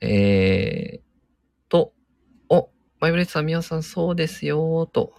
[0.00, 1.02] えー、
[1.68, 1.94] と、
[2.48, 5.12] お、バイブレッツさん、みおさん、そうですよと。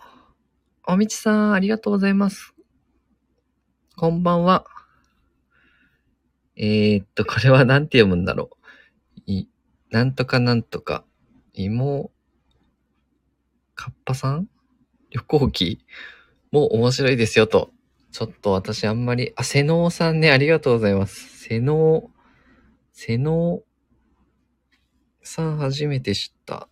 [0.88, 2.54] おみちさん、ありがとうございます。
[3.98, 4.66] こんばんは。
[6.58, 9.22] えー、っと、これはなんて読むんだろう。
[9.26, 9.50] い、
[9.92, 11.04] なんとかなんとか。
[11.54, 12.12] 芋、
[13.76, 14.48] かっぱさん？
[15.10, 15.86] 旅行記
[16.52, 17.72] も面白いですよと。
[18.12, 21.40] ちょっと私あんまり、あ、瀬能さんね、ありがとうございます。
[21.40, 22.10] 瀬能、
[22.94, 23.62] 瀬能
[25.22, 26.70] さん初めて知った。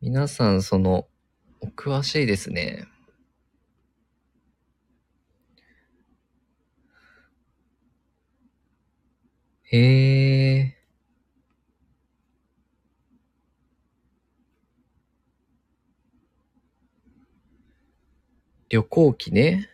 [0.00, 1.08] 皆さん、その、
[1.60, 2.86] お詳しいですね。
[9.74, 10.74] へえ。
[18.68, 19.68] 旅行記ね。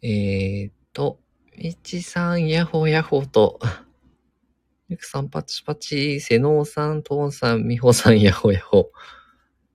[0.00, 1.20] えー、っと、
[1.58, 3.58] みちさん、やほやほと、
[4.88, 8.90] ゆくさん、パチパチ、せのうさん、とんさん、みほさん、やほやほ。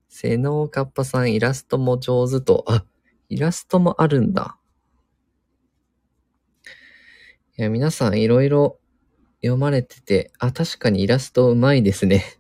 [0.10, 2.84] せのうかっぱさん、イラストも上手と、あ、
[3.30, 4.58] イラストもあるんだ。
[7.58, 8.80] いや、皆さん、いろいろ
[9.44, 12.40] 読まれてて、あ、確かにイラストうまいですね。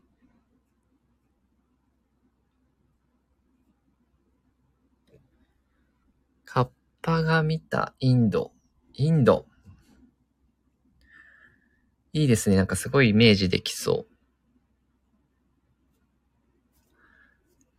[6.45, 6.69] カッ
[7.01, 8.53] パが見たインド。
[8.93, 9.45] インド。
[12.13, 12.55] いいですね。
[12.55, 14.13] なんかすごいイメージできそう。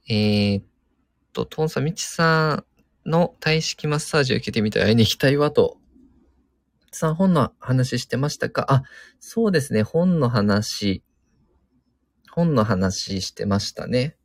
[0.09, 0.65] えー、っ
[1.33, 2.74] と、トンさん、みちさん
[3.07, 4.83] の体式マッサージを受けてみたい。
[4.83, 5.79] 会いに行きたいわと。
[6.91, 8.67] さん、本の話してましたか？
[8.69, 8.83] あ、
[9.19, 9.83] そうですね。
[9.83, 11.03] 本の話。
[12.31, 14.17] 本の話してましたね。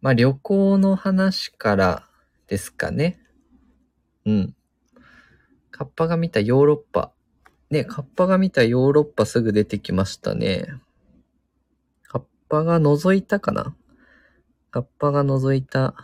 [0.00, 2.08] まあ、旅行の話から
[2.46, 3.20] ですかね。
[4.26, 4.56] うん。
[5.70, 7.12] カッパが見たヨーロッパ。
[7.70, 10.68] ね、カッパが見たヨーロッパすぐ出てきましたね。
[12.02, 13.74] カッパが覗いたかな？
[14.70, 15.94] カッパが覗いた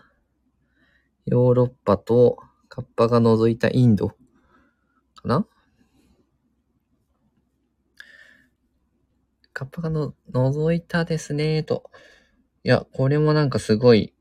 [1.26, 4.16] ヨーロッパと、カッパが覗いたインドか
[5.24, 5.46] な？
[9.52, 11.90] カッパがの覗いたですねと。
[12.62, 14.14] いや、これもなんかすごい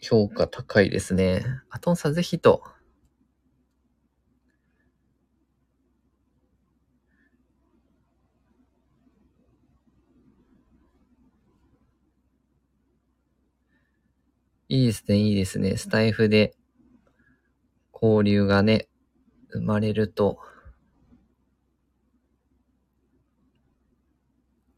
[0.00, 1.44] 評価高いですね。
[1.68, 2.62] アトンさんぜひと。
[14.70, 15.76] いいですね、いいですね。
[15.76, 16.54] スタイフで
[17.92, 18.86] 交流がね、
[19.50, 20.38] 生まれると。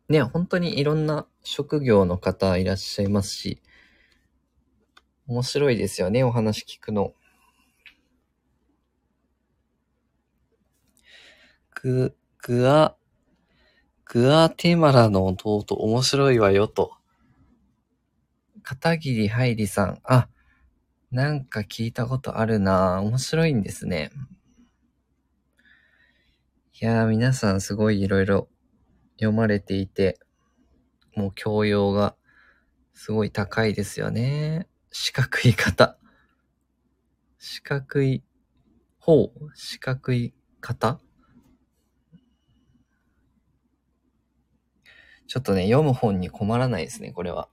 [0.08, 3.60] ね、本当にいろんな職業の方いらっしゃいますし、
[5.26, 7.12] 面白いですよね、お話聞くの。
[11.74, 12.96] グ、グア、
[14.06, 17.01] グアテマラの弟面白いわよと。
[18.62, 20.00] 片桐はいりさん。
[20.04, 20.28] あ、
[21.10, 24.10] なんか聞いたことあるな面白いんですね。
[26.80, 28.48] いやー、皆さんすごいいろいろ
[29.16, 30.18] 読まれていて、
[31.14, 32.16] もう教養が
[32.94, 34.68] すごい高いですよね。
[34.90, 35.98] 四角い方。
[37.38, 38.22] 四角い
[38.98, 41.00] 方四角い方
[45.26, 47.48] ちょっとね、読む本に困らないですね、これは。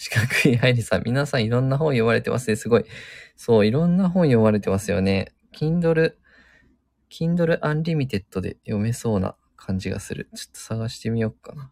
[0.00, 2.56] 四角いハイリさん、皆さんいろんな本読まれてますね。
[2.56, 2.86] すごい。
[3.36, 5.34] そう、いろんな本読まれてますよね。
[5.54, 6.14] Kindle、
[7.10, 10.30] Kindle Unlimited で読めそうな感じがする。
[10.34, 11.70] ちょっと探してみようかな。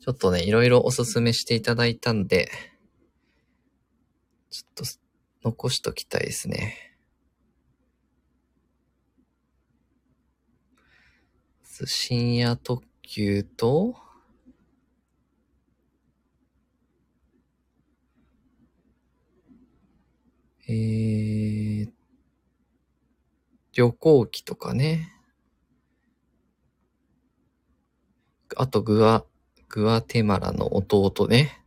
[0.00, 2.48] ちょっとね、いろいろおすすめしていただいたんで、
[4.48, 4.86] ちょっ
[5.42, 6.95] と残しときたいですね。
[11.84, 13.96] 深夜特急と、
[20.68, 21.90] えー、
[23.74, 25.12] 旅行機とかね。
[28.56, 29.24] あとグア、
[29.68, 31.62] グアテマラの弟ね。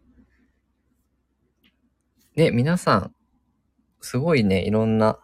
[2.35, 3.15] ね、皆さん、
[4.01, 5.19] すごいね、いろんな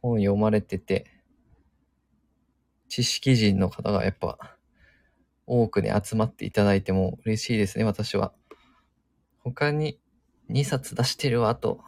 [0.00, 1.13] 本読まれてて、
[2.94, 4.38] 知識人の方がやっぱ
[5.46, 8.32] 多くね、集まっていただいても嬉しいですね、私は。
[9.40, 9.98] 他に
[10.48, 11.80] 2冊出してるわ、と。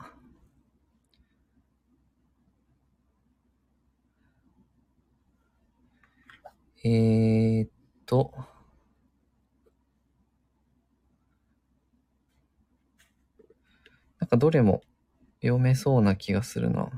[6.82, 7.70] えーっ
[8.04, 8.32] と、
[14.18, 14.82] なんかどれも
[15.40, 16.90] 読めそうな気がするな。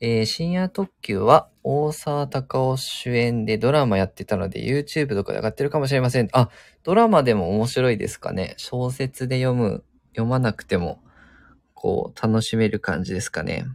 [0.00, 6.28] えー、深夜特急は大沢たかお主演でドラマやってたので YouTube とかで上がってるかもしれません。
[6.32, 6.50] あ、
[6.84, 8.54] ドラマでも面白いですかね。
[8.58, 11.02] 小説で読む、読まなくても、
[11.74, 13.66] こう、楽しめる感じですかね。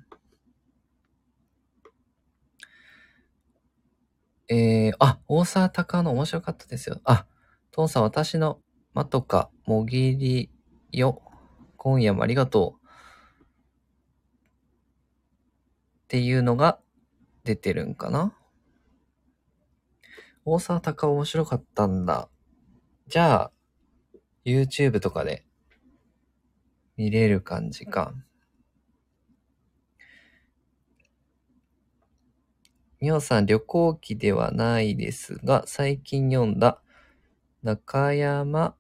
[4.48, 7.02] えー、あ、大沢たかの面白かったですよ。
[7.04, 7.26] あ、
[7.72, 8.60] トンさん、私の
[8.94, 10.50] まとか、もぎり
[10.92, 11.22] よ。
[11.76, 12.83] 今夜もありがとう。
[16.14, 16.80] っていうのが
[17.44, 18.38] 出てるんかな
[20.46, 22.30] 大沢たか面白かったんだ。
[23.08, 23.52] じゃあ、
[24.46, 25.44] YouTube とかで
[26.98, 28.14] 見れる感じか。
[33.00, 36.80] みおさん、旅行記ではないですが、最近読んだ
[37.64, 38.76] 中山、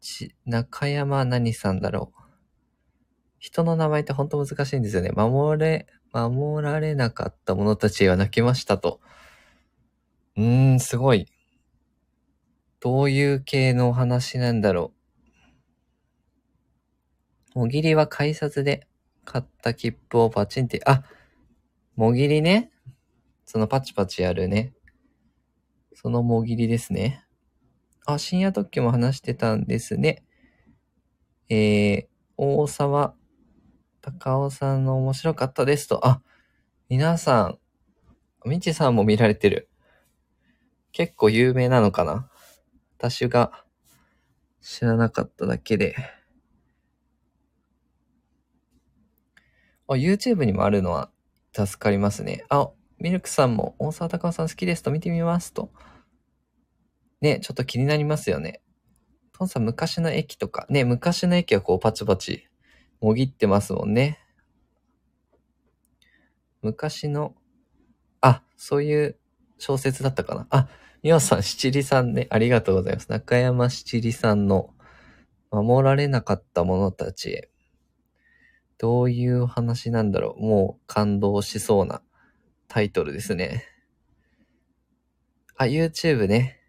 [0.00, 2.19] ち、中山何さんだろう。
[3.40, 5.10] 人の名前って本当難しいんですよね。
[5.12, 9.00] 守れ、守られなかった者たちは泣きましたと。
[10.36, 11.26] うーん、すごい。
[12.80, 14.92] どういう系のお話なんだろ
[17.54, 17.60] う。
[17.60, 18.86] もぎりは改札で
[19.24, 21.02] 買った切符をパチンって、あ、
[21.96, 22.70] もぎりね。
[23.46, 24.74] そのパチパチやるね。
[25.94, 27.24] そのもぎりですね。
[28.04, 30.24] あ、深夜特急も話してたんですね。
[31.48, 33.14] えー、大沢
[34.02, 36.06] 高尾さんの面白かったですと。
[36.06, 36.22] あ、
[36.88, 37.58] 皆さん、
[38.48, 39.68] みちさんも見られてる。
[40.92, 42.28] 結構有名なのかな？
[42.98, 43.64] 私が
[44.60, 45.94] 知らなかっただけで。
[49.86, 51.10] あ、YouTube にもあるのは
[51.54, 52.44] 助かりますね。
[52.48, 55.70] あ、ミルクさんも大沢たかおさん好きですと見てみますと。
[57.20, 58.62] ね、ちょっと気になりますよね。
[59.32, 62.46] トンさん昔の駅とか、ね、昔の駅はこうパチパチ、
[63.00, 64.18] もぎってますもんね。
[66.62, 67.34] 昔の、
[68.20, 69.16] あ、そういう
[69.58, 70.46] 小説だったかな。
[70.50, 70.68] あ、
[71.02, 73.08] みおさん、七里さんね、ありがとうございます。
[73.08, 74.74] 中山七里さんの
[75.50, 77.50] 守られなかった者たちへ。
[78.76, 80.42] どういう話なんだろう。
[80.42, 82.02] もう感動しそうな
[82.68, 83.64] タイトルですね。
[85.56, 86.60] あ、YouTube ね。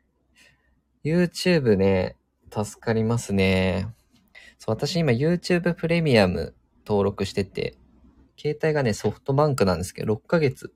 [1.04, 2.18] YouTube ね、
[2.52, 3.88] 助かりますね。
[4.62, 6.54] そう、私今 YouTube プレミアム
[6.86, 7.74] 登録してて、
[8.38, 10.72] 携帯がね、ソフトバンクなんですけど、6ヶ月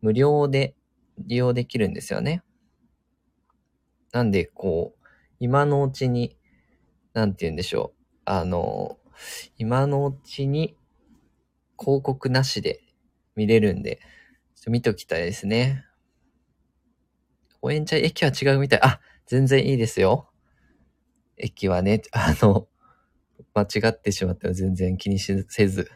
[0.00, 0.74] 無料で
[1.18, 2.42] 利用できるんですよね。
[4.12, 5.06] なんで、こう、
[5.38, 6.38] 今のうちに、
[7.12, 8.02] なんて言うんでしょう。
[8.24, 8.96] あの、
[9.58, 10.74] 今のうちに
[11.78, 12.80] 広告なしで
[13.36, 13.96] 見れるんで、
[14.54, 15.84] ちょっと見ときたいですね。
[17.60, 18.80] 応援茶駅は違うみたい。
[18.82, 20.30] あ、全然いいですよ。
[21.36, 22.66] 駅はね、あの、
[23.54, 25.90] 間違ってしまったら全然気にせず。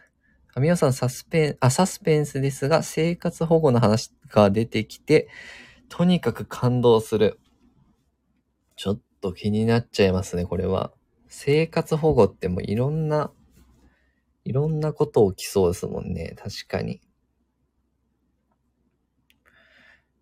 [0.49, 5.29] 神尾さん、サスペン、あ、サスペンスですが、生活保護の話が出てきて、
[5.89, 7.41] とにかく感動する。
[8.77, 10.93] ちょっと気になっちゃいますね、これは。
[11.27, 13.33] 生活保護ってもういろんな、
[14.45, 16.37] いろんなこと起きそうですもんね。
[16.37, 17.01] 確かに。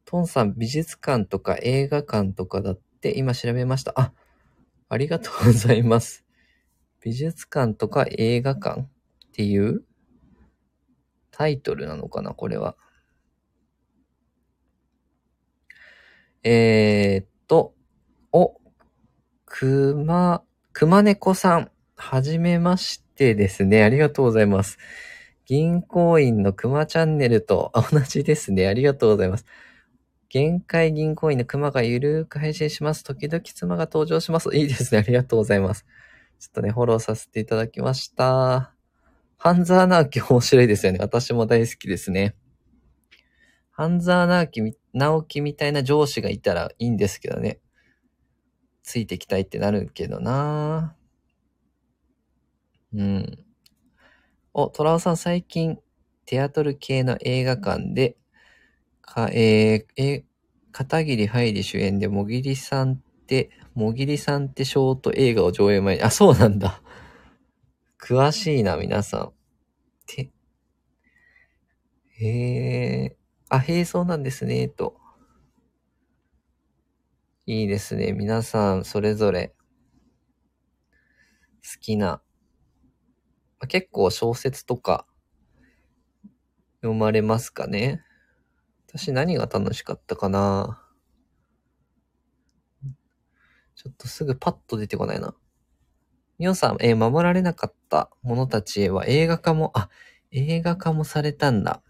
[0.05, 3.93] トンさん、美術館とか映画館とかだって今調べました。
[3.97, 4.12] あ、
[4.89, 6.22] ありがとうございます。
[7.03, 8.86] 美術館とか映画館っ
[9.32, 9.82] ていう
[11.30, 12.76] タイトルなのかなこれは。
[16.44, 17.74] えー、っと、
[18.32, 18.57] お、
[19.44, 20.42] くま、
[20.72, 21.70] くまねこさん。
[21.96, 23.84] はじめましてですね。
[23.84, 24.78] ありがとうございます。
[25.44, 28.66] 銀行員のくまチャンネルと同じですね。
[28.66, 29.46] ありがとうございます。
[30.28, 33.05] 限界銀行員の熊がゆるーく配信します。
[33.05, 34.48] 時々妻が登場します。
[34.57, 35.00] いいですね。
[35.00, 35.86] ありがとうございます。
[36.43, 38.74] ちょっとね、フォローさせていただきました。
[39.38, 40.99] 半沢直樹面白いですよね。
[41.01, 42.34] 私も大好きですね。
[43.70, 47.61] 半沢直樹直樹みたいな上司がいたらいいんですけどね。
[48.82, 50.97] ついてきたいってなるけどな
[52.93, 53.38] うん。
[54.53, 55.78] お、トラオさん最近、
[56.26, 58.16] テアトル系の映画館で
[59.01, 60.24] か、えー、え、
[60.72, 63.01] 片桐はいり主演で、もぎりさん、
[63.75, 66.83] もぎりさんってショート映画を上映前に、あ、そうなんだ。
[68.01, 69.33] 詳しいな、皆さん。
[70.07, 70.31] て、
[72.18, 72.29] へ
[73.05, 73.16] え、
[73.49, 74.97] あ、へえ、そうなんですね、と。
[77.47, 78.12] いいですね。
[78.12, 79.55] 皆さん、それぞれ、
[81.64, 82.23] 好きな、
[83.68, 85.07] 結構小説とか、
[86.83, 88.03] 読まれますかね
[88.89, 90.85] 私何が楽しかったかな
[93.83, 95.35] ちょっとすぐパッと出てこないな。
[96.39, 99.89] みおさん、えー、守られなかった者たちへは映画化も、あ、
[100.30, 101.83] 映画化もされたんだ。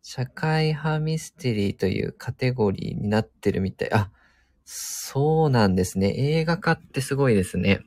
[0.00, 3.92] 社会派ミステリーというカテゴリーになってるみたい。
[3.92, 4.10] あ、
[4.64, 6.14] そうなんですね。
[6.16, 7.80] 映画化ってすごいですね。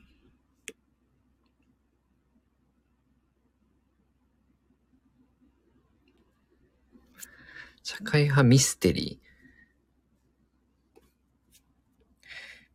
[7.82, 9.27] 社会派ミステリー。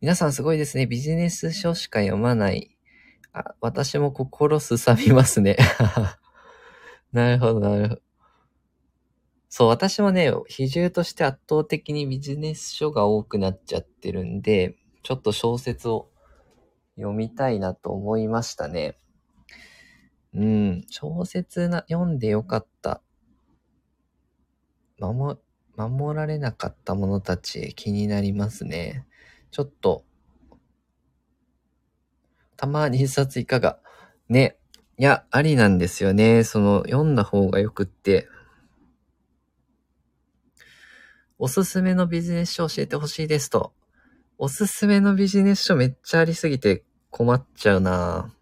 [0.04, 0.86] 皆さんすごいですね。
[0.86, 2.76] ビジネス書しか読まない。
[3.32, 5.56] あ、私も心すさみますね。
[7.10, 8.02] なるほど、なるほど。
[9.48, 16.10] そう、私もね、比重として圧倒的にビジネス書が多くなっちゃってるんで、ちょっと小説を
[16.96, 18.98] 読みたいなと思いましたね。
[20.34, 23.00] うん、小説な、読んでよかった
[24.98, 25.38] 守、
[25.78, 29.06] 守られなかった者たち気になりますね。
[29.54, 30.04] ちょっと、
[32.56, 33.78] たまに一冊いかが？
[34.28, 34.56] ね。
[34.98, 36.42] いや、ありなんですよね。
[36.42, 38.26] その、読んだ方がよくって。
[41.38, 43.72] おすすめのビジネス書教えてほしいですと。
[44.38, 48.34] おすすめのビジネス書めっちゃありすぎて困っちゃうな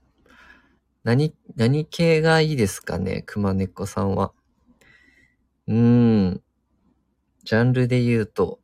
[1.04, 3.22] 何、何系がいいですかね？
[3.26, 4.32] 熊猫さんは。
[5.66, 6.42] うーん。
[7.44, 8.60] ジャンルで言うと、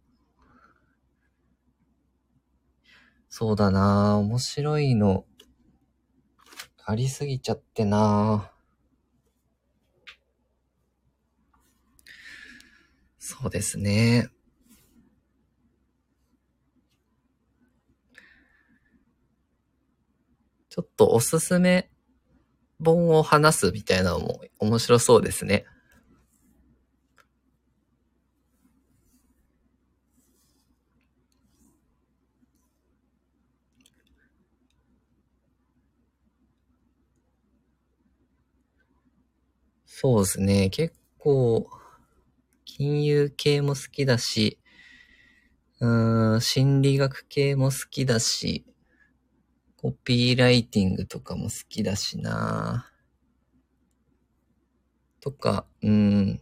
[3.31, 5.25] そうだなぁ面白いの、
[6.85, 8.59] ありすぎちゃってなぁ
[13.19, 14.31] そうですね。
[20.71, 21.91] ちょっとおすすめ
[22.83, 25.67] 本を話すみたいなのも面白そうですね。
[40.01, 40.71] そうですね。
[40.71, 41.69] 結構、
[42.65, 44.57] 金融系も好きだし、
[45.81, 48.65] うん、心理学系も好きだし、
[49.77, 52.93] コピーライティングとかも好きだしな
[55.21, 56.41] とか、うん。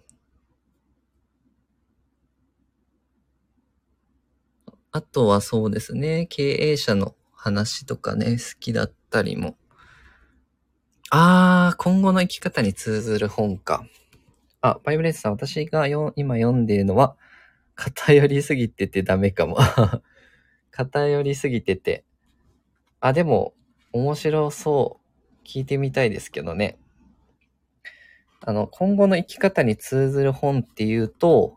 [4.92, 9.56] あとはそうですね、経営者の話とかね、好きだったりも。
[11.10, 13.86] あー、今後の生き方に通ずる本か。
[14.60, 17.16] あ、バイブレッツさん、私がよ今読んでいるのは、
[17.76, 19.56] 偏りすぎててダメかも。
[20.72, 22.04] 偏りすぎてて。
[22.98, 23.54] あ、でも、
[23.92, 25.46] 面白そう。
[25.46, 26.76] 聞いてみたいですけどね。
[28.40, 31.56] あの、今後の生き方に通ずる本っていうと、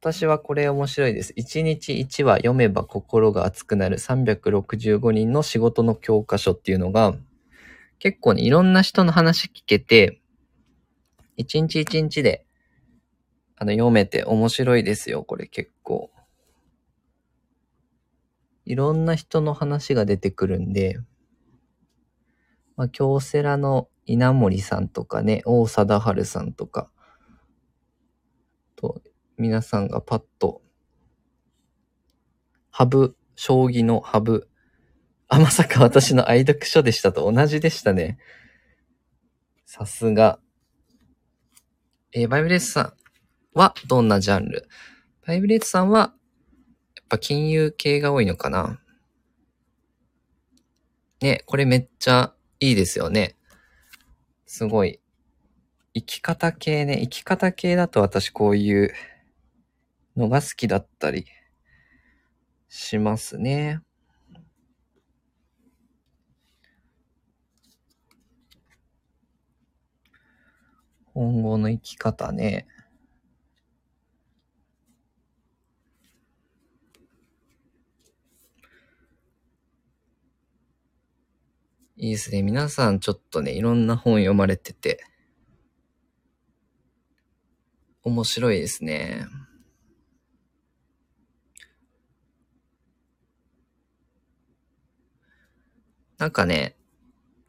[0.00, 1.34] 私はこれ面白いです。
[1.36, 7.14] 1日1話読めば心が熱くなる365人の仕事の教科書っていうのが、
[7.98, 10.20] 結構ね、いろんな人の話聞けて、
[11.38, 12.46] 1日1日で、
[13.56, 16.10] あの、読めて面白いですよ、これ結構。
[18.64, 20.98] いろんな人の話が出てくるんで、
[22.76, 26.90] まあ、京セラの稲森さんとかね、大貞治さんとか、
[28.76, 29.02] と、
[29.36, 30.62] 皆さんがパッと、
[32.70, 34.48] ハブ、将棋のハブ、
[35.28, 38.18] あ、まさか私の愛読書でしたと同じでしたね。
[39.64, 40.38] さすが。
[42.12, 42.92] えーバイブレッツさん
[43.54, 44.68] はどんなジャンル？
[45.26, 48.78] バイブレッツさんは、やっぱ金融系が多いのかな？
[51.20, 53.36] ね、これめっちゃいいですよね。
[54.46, 55.00] すごい。
[55.94, 58.92] 生き方系ね、生き方系だと私こういう
[60.16, 61.26] のが好きだったり
[62.68, 63.80] しますね。
[71.14, 72.66] 今後の生き方ね。
[81.96, 82.42] いいですね。
[82.42, 85.04] 皆さんちょっとね、いろんな本読まれてて、
[88.02, 89.26] 面白いですね。
[96.18, 96.76] なんかね、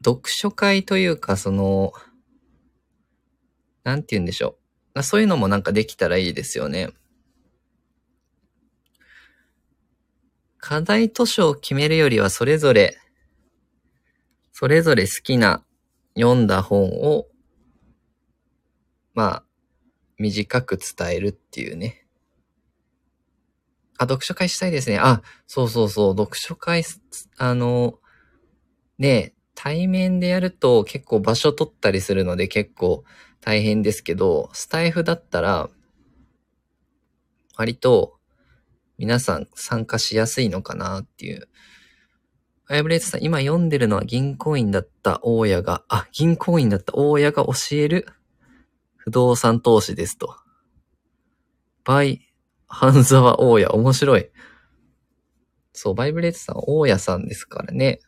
[0.04, 1.92] 読書会というか、その、
[3.86, 4.58] なんて言うんでしょ
[4.96, 5.02] う。
[5.04, 6.88] そういうのもなんかできたらいいですよね。
[10.58, 12.98] 課題図書を決めるよりはそれぞれ、
[14.50, 15.64] それぞれ好きな
[16.16, 17.28] 読んだ本を、
[19.14, 19.44] まあ、
[20.18, 22.08] 短く伝えるっていうね。
[23.98, 24.98] あ、読書会したいですね。
[24.98, 26.82] あ、そうそうそう、読書会、
[27.36, 28.00] あの、
[28.98, 33.04] ね、対面でやると結構場所取ったりするので結構
[33.46, 35.70] 大変ですけど、スタイフだったら、
[37.56, 38.18] 割と
[38.98, 41.48] 皆さん参加しやすいのかなっていう。
[42.64, 48.08] ファイブレートさん、今読んでるのは銀行員だった大家が、あ、銀行員だった大家が教える
[48.96, 50.34] 不動産投資ですと。
[51.84, 52.22] バイ、
[52.66, 54.28] 半沢大家、面白い。
[55.72, 58.00] そう、バイブレートさん、大家さんですからね。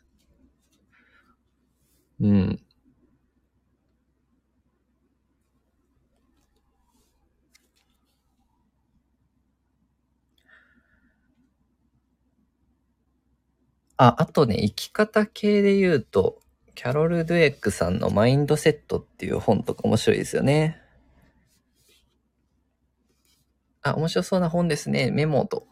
[2.20, 2.61] うん。
[13.99, 16.38] あ、あとね、生き方系で言うと、
[16.76, 20.80] キャロル・ドゥエックさんのマインドセットっていう本とか面白いですよね。
[23.82, 25.11] あ、面白そうな本ですね。
[25.11, 25.66] メモと。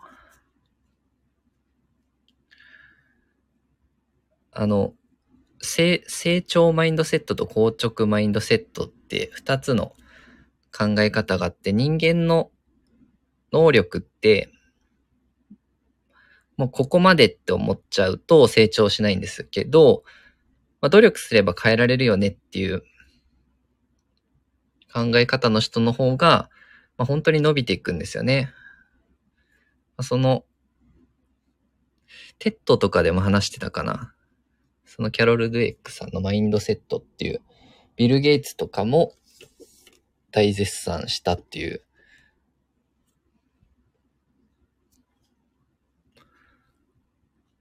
[4.52, 4.94] あの、
[5.60, 9.92] 成成長マインドセットと硬直マインドセットって二つの
[10.76, 12.50] 考え方があって、人間の
[13.52, 14.50] 能力って、
[16.56, 20.04] もうここまでって思っちゃうと成長しないんですけど、
[20.80, 22.82] まあ、努力すれば変えられるよねっていう
[24.92, 26.48] 考え方の人の方が、
[26.96, 28.50] まあ、本当に伸びていくんですよね。
[29.98, 30.44] まその、
[32.38, 34.14] TED とかでも話してたかな。
[34.86, 37.42] そのキャロル・ドゥエックさんのマインドセットっていう、
[37.96, 39.12] ビル・ゲイツとかも
[40.30, 41.85] 大絶賛したっていう。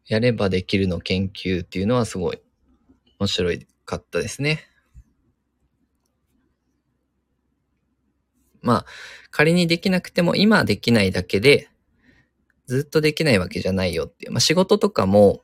[0.07, 2.39] やればできるの研究っていうのはすごい
[3.19, 3.51] 面白
[3.85, 4.67] かったですね。
[8.61, 8.85] まあ、
[9.29, 11.69] 仮にできなくても今できないだけで、
[12.65, 14.31] ずっとできないわけじゃないよっていう。
[14.31, 15.43] まあ仕事とかも、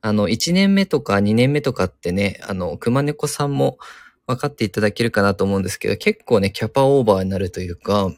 [0.00, 3.78] あの、1年目とか2年目とかってね、あの、熊猫さんも
[4.26, 8.14] 分かっていただけるかなと思うんですけど、結構ね、キャパオーバーになるというか、い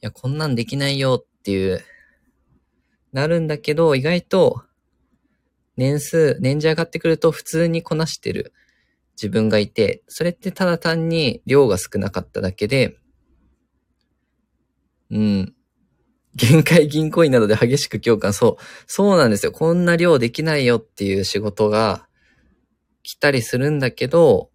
[0.00, 1.84] や、こんなんできないよっていう、
[3.14, 4.62] なるんだけど、意外と、
[5.76, 8.52] 年数、年次上がってくると普通にこなしてる
[9.16, 12.96] 自分がいて、それってただ単に量が少なかっただけで、
[15.10, 15.54] うん。
[16.34, 18.32] 限界銀行員などで激しく共感。
[18.32, 18.62] そう。
[18.88, 19.52] そうなんですよ。
[19.52, 22.08] こんな量できないよっていう仕事が
[23.04, 24.50] 来たりするんだけど、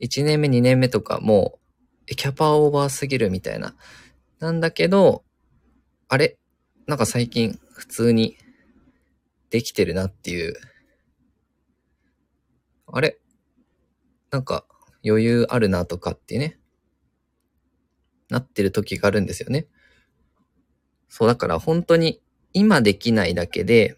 [0.00, 1.58] 1年目、2年目とかも
[2.10, 3.74] う、キャパオーバーすぎるみたいな。
[4.38, 5.24] なんだけど、
[6.08, 6.38] あれ？
[6.86, 8.36] なんか最近普通に
[9.50, 10.54] できてるなっていう。
[12.86, 13.18] あれ？
[14.30, 14.64] なんか
[15.04, 16.58] 余裕あるなとかってね、
[18.28, 19.66] なってる時があるんですよね。
[21.08, 22.20] そう、だから本当に
[22.52, 23.96] 今できないだけで、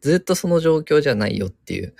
[0.00, 1.94] ずっとその状況じゃないよっていう、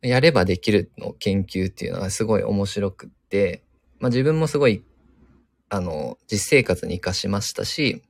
[0.00, 3.64] やればできるの研究っていうのはすごい面白くって、
[3.98, 4.84] まあ自分もすごい、
[5.68, 8.02] あの、実生活に活かしましたし、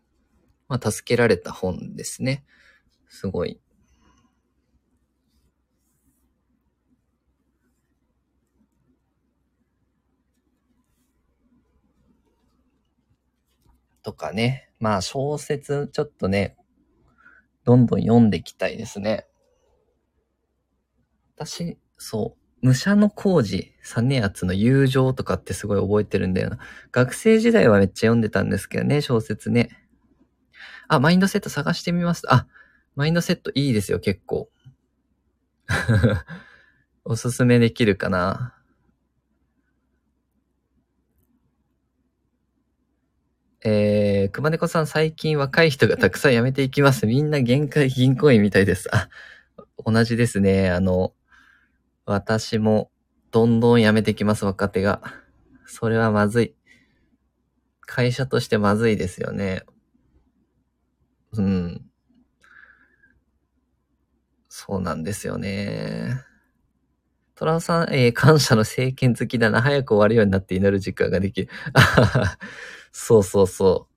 [0.69, 2.45] まあ助けられた本ですね。
[3.09, 3.61] すごい
[14.03, 14.71] とかね。
[14.81, 16.57] まあ小説ちょっとね、
[17.65, 19.27] どんどん読んでいきたいですね。
[21.37, 26.59] 私、そう、武者の工事、実厚の友情とかってすごい覚えてるんだよな。
[26.91, 29.88] 学生時代はめっちゃ読んでたんですけどね、小説ね。
[30.89, 32.25] あ、マインドセット探してみます。
[32.33, 32.47] あ、
[32.97, 34.49] マインドセットいいですよ、結構。
[37.05, 38.55] おすすめできるかな。
[43.65, 47.07] えー、熊猫さん最近若い人がたくさん辞めていきます。
[47.07, 48.89] みんな限界銀行員みたいです。
[48.95, 49.09] あ、
[49.85, 50.71] 同じですね。
[50.71, 51.13] あの、
[52.07, 52.91] 私も
[53.31, 55.03] どんどん辞めてきます、若手が。
[55.67, 56.55] それはまずい。
[57.81, 59.65] 会社としてまずいですよね。
[61.33, 61.91] うん。
[64.49, 66.25] そうなんですよね。
[67.35, 69.63] トラさん、えー、感謝の政権好きだな。
[69.63, 71.49] 早く終わるようになって祈る時間ができる。
[72.91, 73.95] そうそうそう。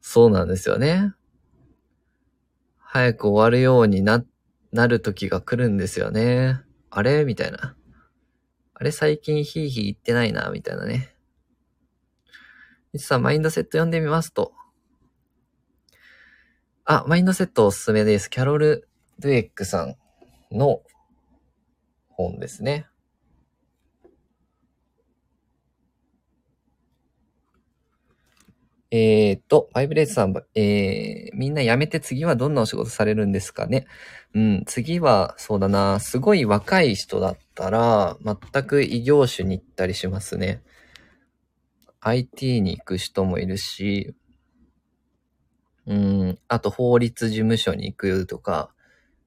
[0.00, 1.12] そうなんですよね。
[2.78, 4.24] 早く終わるようにな、
[4.70, 6.60] なる時が来るんですよね。
[6.90, 7.24] あれ？
[7.24, 7.76] みたいな。
[8.74, 8.92] あれ？
[8.92, 11.16] 最近ヒーヒー言ってないな、みたいなね。
[12.92, 14.52] いつさん、マインドセット読んでみますと。
[16.88, 18.30] あ、マインドセットおすすめです。
[18.30, 19.96] キャロル・ドゥエックさん
[20.52, 20.82] の
[22.10, 22.86] 本ですね。
[28.92, 33.88] えっ、と、バイブレートさん、えー、みんな辞めて次はどんなお仕事されるんですかね？
[34.34, 40.62] うん、次は、そうだな、すごい若い人だったら、全く異業種に行ったりしますね。
[41.98, 44.14] IT に行く人もいるし、
[45.86, 48.70] うん、あと法律事務所に行くとか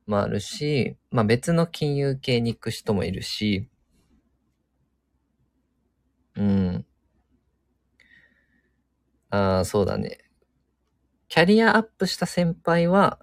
[0.07, 3.70] もあるし、まあ別の金融系に行く人もいるし、
[6.36, 6.86] うん。
[9.32, 10.20] ああ、そうだね。
[11.30, 13.20] キャリアアップした先輩は、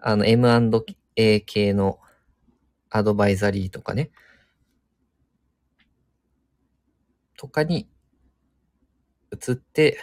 [0.00, 1.98] あの、M&A 系の
[2.90, 4.10] アドバイザリーとかね。
[7.36, 7.88] とかに
[9.32, 9.98] 移って、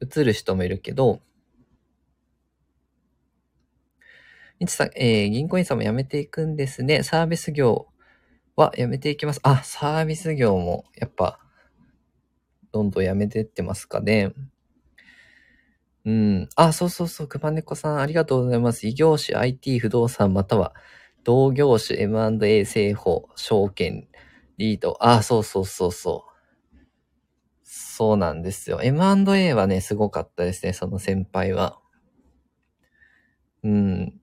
[0.00, 1.20] 移る人もいるけど、
[4.60, 7.02] みちさん、えー、銀行員さんも辞めていくんですね。
[7.02, 7.88] サービス業
[8.56, 9.40] は辞めていきます。
[9.42, 11.40] あ、サービス業もやっぱ
[12.70, 14.34] どんどんやめてってますかね。
[16.04, 16.48] うん。
[16.56, 18.86] あ、そうそうそう、熊猫さん、ありがとうございます。
[18.86, 20.74] 異業種 IT 不動産または
[21.24, 24.08] 同業種 M&A 製法、証券、
[24.58, 24.98] リード。
[25.00, 26.30] あ、そうそうそうそう。
[27.64, 28.80] そうなんですよ。
[28.82, 31.78] M&A はね、すごかったですね、その先輩は。
[33.62, 34.20] うん。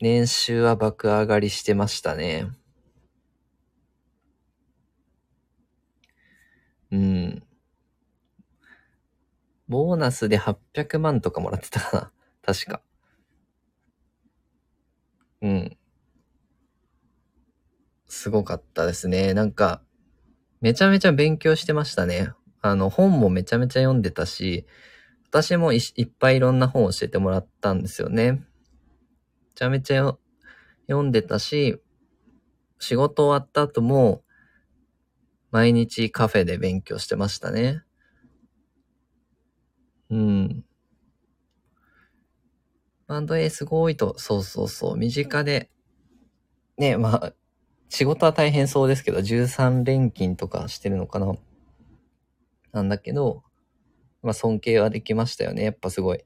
[0.00, 2.46] 年収は爆上がりしてましたね。
[6.92, 7.42] うん。
[9.68, 12.12] ボーナスで800万とかもらってたかな。
[12.42, 12.80] 確か。
[15.42, 15.76] うん。
[18.06, 19.34] すごかったですね。
[19.34, 19.82] なんか、
[20.60, 22.32] めちゃめちゃ勉強してましたね。
[22.62, 24.66] あの、本もめちゃめちゃ読んでたし、
[25.28, 28.44] 私もいっぱいいろんな本を教えてもらったんですよね。
[29.58, 30.16] めちゃめちゃ
[30.86, 31.82] 読んでたし、
[32.78, 34.22] 仕事終わった後も、
[35.50, 37.82] 毎日カフェで勉強してましたね。
[40.10, 40.64] うん。
[43.08, 45.70] バンド A すごいと、そうそうそう、身近で、
[46.76, 47.32] ね、まあ、
[47.88, 51.34] 仕事は大変そうですけど、13連勤とかしてるのかな
[52.70, 53.42] なんだけど、
[54.22, 55.64] まあ尊敬はできましたよね。
[55.64, 56.24] やっぱすごい。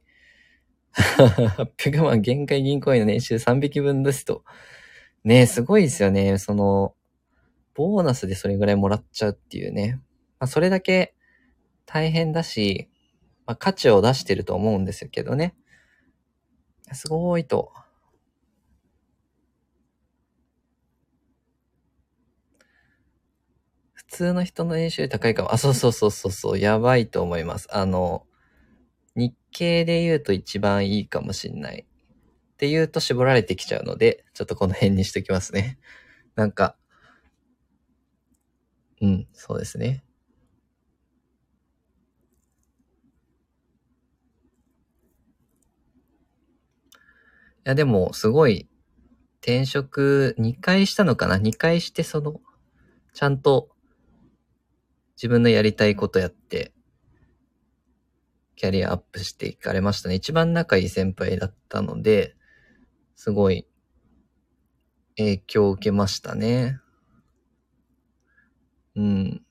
[1.56, 4.44] 800万限界銀行員の年収3匹分ですと。
[5.24, 6.38] ねすごいですよね。
[6.38, 6.94] その、
[7.74, 10.00] ボーナスでそれぐらいもらっちゃうっていうね。
[10.40, 11.14] まあそれだけ
[11.86, 12.90] 大変だし、
[13.46, 15.54] まあ価値を出してると思うんですけどね。
[16.92, 17.72] すごいと。
[23.94, 25.52] 普通の人の年収高いかも。
[25.54, 26.58] あ、そうそうそうそうそう。
[26.58, 27.68] やばいと思います。
[27.70, 28.26] あの、
[29.52, 31.84] 日経で言うと一番いいかもしんない。
[31.84, 35.78] って言うと絞られてきちゃうので、ちょっとこの辺にしときますね。
[36.36, 36.76] なんか、
[39.00, 40.04] うん、そうですね。
[47.64, 48.68] いや、でも、すごい、
[49.40, 52.40] 転職2回したのかな ?2 回して、その、
[53.12, 53.70] ちゃんと、
[55.16, 56.72] 自分のやりたいことやって、
[58.62, 60.14] キャリアアップしていかれましたね。
[60.14, 62.36] 一番仲いい先輩だったので、
[63.16, 63.66] すごい
[65.16, 66.78] 影響を受けましたね。
[68.94, 69.42] うん。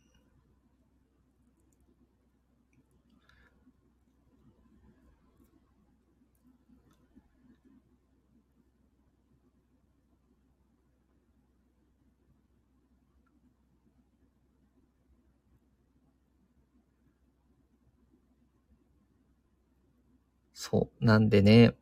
[20.64, 21.04] そう。
[21.04, 21.74] なんでね、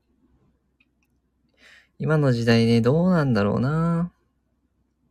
[1.97, 4.13] 今の時代ね、どうなんだろうな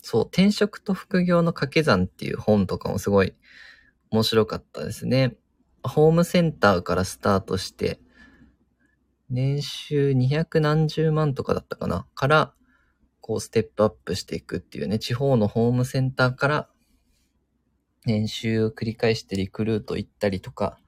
[0.01, 3.35] そう、転職と副業の掛け算っていう本とかもすごい
[4.11, 5.37] 面白かったですね。
[5.83, 8.01] ホームセンターからスタートして、
[9.29, 12.55] 年収200何十万とかだったかなから、
[13.21, 16.69] こうステップアップしていくっていうね、地方のホームセンターから
[18.07, 20.79] 年収を繰り返してリクルート行ったりとか、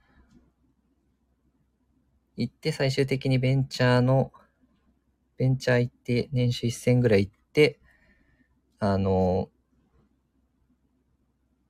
[2.41, 4.33] 行って最終的にベンチャーの、
[5.37, 7.79] ベンチャー行って年収1000ぐらい行って、
[8.79, 9.51] あの、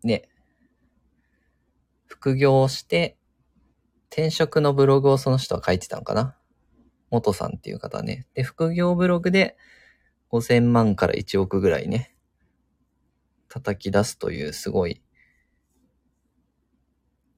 [0.04, 0.28] ね、
[2.06, 3.16] 副業をして、
[4.10, 6.36] 転職のブログをその人は書いてたのかな？
[7.10, 8.28] 元さんっていう方ね。
[8.34, 9.56] で、副業ブログで
[10.30, 12.14] 5000万から1億ぐらいね、
[13.48, 15.02] 叩き出すというすごい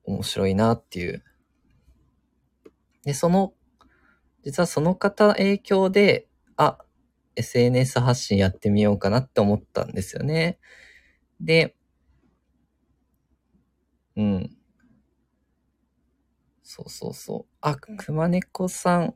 [0.04, 1.24] 面白いなっていう
[3.04, 3.52] で、その、
[4.44, 6.78] 実はその方影響で、あ、
[7.36, 10.58] SNS 発信やってみようかなって思ったんですよね。
[11.40, 11.76] で、
[14.16, 14.56] うん。
[16.62, 17.54] そうそうそう。
[17.60, 19.14] あ、熊猫さん、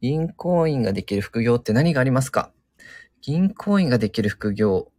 [0.00, 2.52] 銀行員ができる副業って何がありますか？
[3.22, 4.92] 銀行員ができる副業。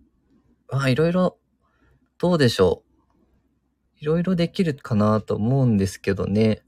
[0.71, 1.37] あ、いろいろ、
[2.19, 2.91] どうでしょう。
[3.99, 6.61] いろいろできるかなと思うんですけどね。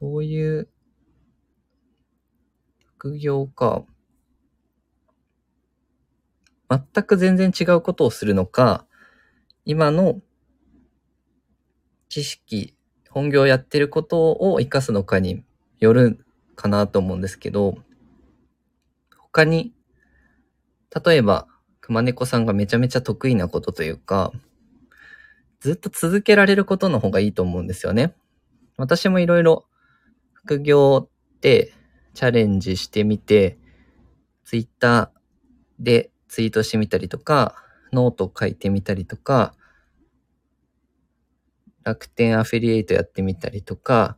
[0.00, 0.68] どういう
[2.98, 3.84] 副業か。
[6.70, 8.86] 全く全然違うことをするのか、
[9.64, 10.20] 今の
[12.08, 12.74] 知識、
[13.10, 15.44] 本業やってることを活かすのかに
[15.78, 16.24] よる
[16.56, 17.78] かなと思うんですけど、
[19.16, 19.72] 他に、
[21.04, 21.46] 例えば、
[21.80, 24.32] 熊猫さんがめちゃめちゃ得意なことというか、
[25.60, 28.14] ずっと続けられることの方がいいと思うんですよね。
[28.76, 29.66] 私もいろいろ
[30.48, 31.74] 副業って
[32.14, 33.58] チャレンジしてみて、
[34.46, 37.54] ツイッターでツイートしてみたりとか、
[37.92, 39.54] ノート書いてみたりとか、
[41.84, 44.16] 楽天アフィリエイトやってみたりとか、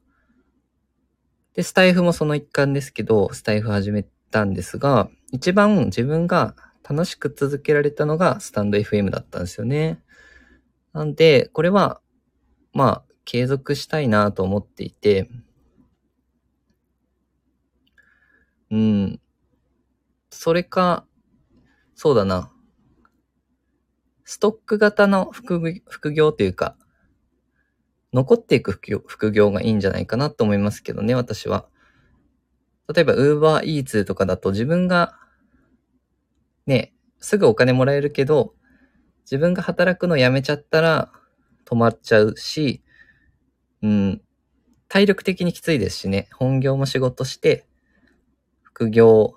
[1.54, 6.54] で、スタイフもその一環ですけど、スタイフ始めたんですが、一番自分が
[6.88, 10.00] 楽しく続けられたのがスタンド FM だったんですよね。
[10.92, 12.00] なんで、これは、
[12.72, 15.28] まあ、継続したいなと思っていて、
[18.70, 19.20] うん。
[20.30, 21.06] それか、
[21.94, 22.52] そうだな。
[24.24, 26.76] ストック型の副副業というか、
[28.12, 31.66] 残っていく副業副業がいいんじゃないかなと思いますけどね、私は。
[32.92, 35.16] 例えば、ウーバーイーツとかだと自分が、
[36.66, 38.54] ね、すぐお金もらえるけど、
[39.22, 41.12] 自分が働くのやめちゃったら
[41.66, 42.82] 止まっちゃうし、
[43.82, 44.22] うん、
[44.88, 47.66] 体力的にきついですしね、本業も仕事して、
[48.80, 49.34] 副業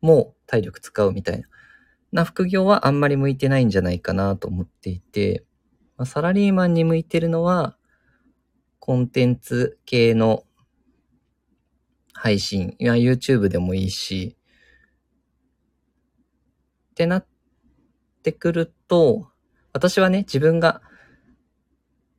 [0.00, 1.48] も体力使うみたいな、
[2.12, 5.44] な副業はあんまり向いてないんじゃないかなと思っていて、
[5.96, 7.76] まあ、サラリーマンに向いてるのは、
[8.78, 10.44] コンテンツ系の
[12.12, 14.36] 配信、いや YouTube でもいいし、
[16.92, 17.26] ってなっ
[18.22, 19.32] てくると、
[19.72, 20.82] 私はね、自分が、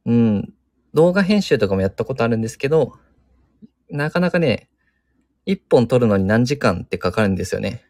[0.06, 0.54] うん、
[0.94, 3.00] 動画編集とかもやったことあるんですけど、
[3.90, 4.70] なかなかね、
[5.48, 7.86] 一本撮るのに何時間ってかかるんですよね。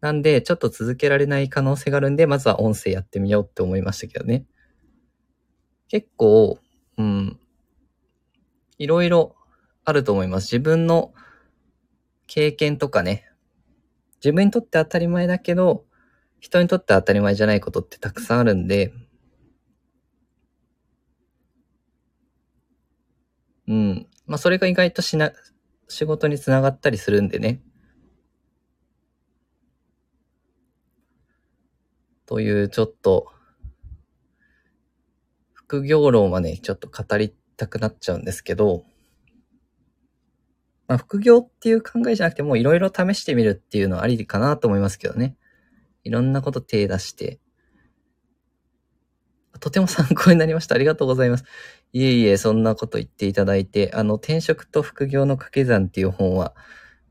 [0.00, 4.46] なんで、ちょっと続けられない可能性があるんで、まずは音声やってみようって思いましたけどね。
[5.88, 6.60] 結構、
[6.98, 7.40] うん、
[8.78, 9.34] いろいろ
[9.84, 10.54] あると思います。
[10.54, 11.12] 自分の
[12.28, 13.28] 経験とかね、
[14.24, 15.84] 自分にとって当たり前だけど、
[16.38, 18.92] 人にとって当たり前じゃないことってたくさんあるんで、
[23.66, 24.06] うん。
[24.26, 25.32] まあ、それが意外としな、
[25.92, 27.60] 仕事につながったりするんでね。
[32.24, 33.26] というちょっと、
[35.52, 38.84] 副業論はね、ちょっと語りたくなっちゃうんですけど、
[40.88, 45.36] まあ、副業っていう考えじゃなくてもういろいろ試してみるっていうのはありかなと思いますけどね。
[46.04, 47.38] いろんなこと手出して。
[49.62, 50.74] とても参考になりました。
[50.74, 51.44] ありがとうございます。
[51.92, 56.52] いえいえ、そんなこと言っていただいて、あの、転職と副業の掛け算っていう本は、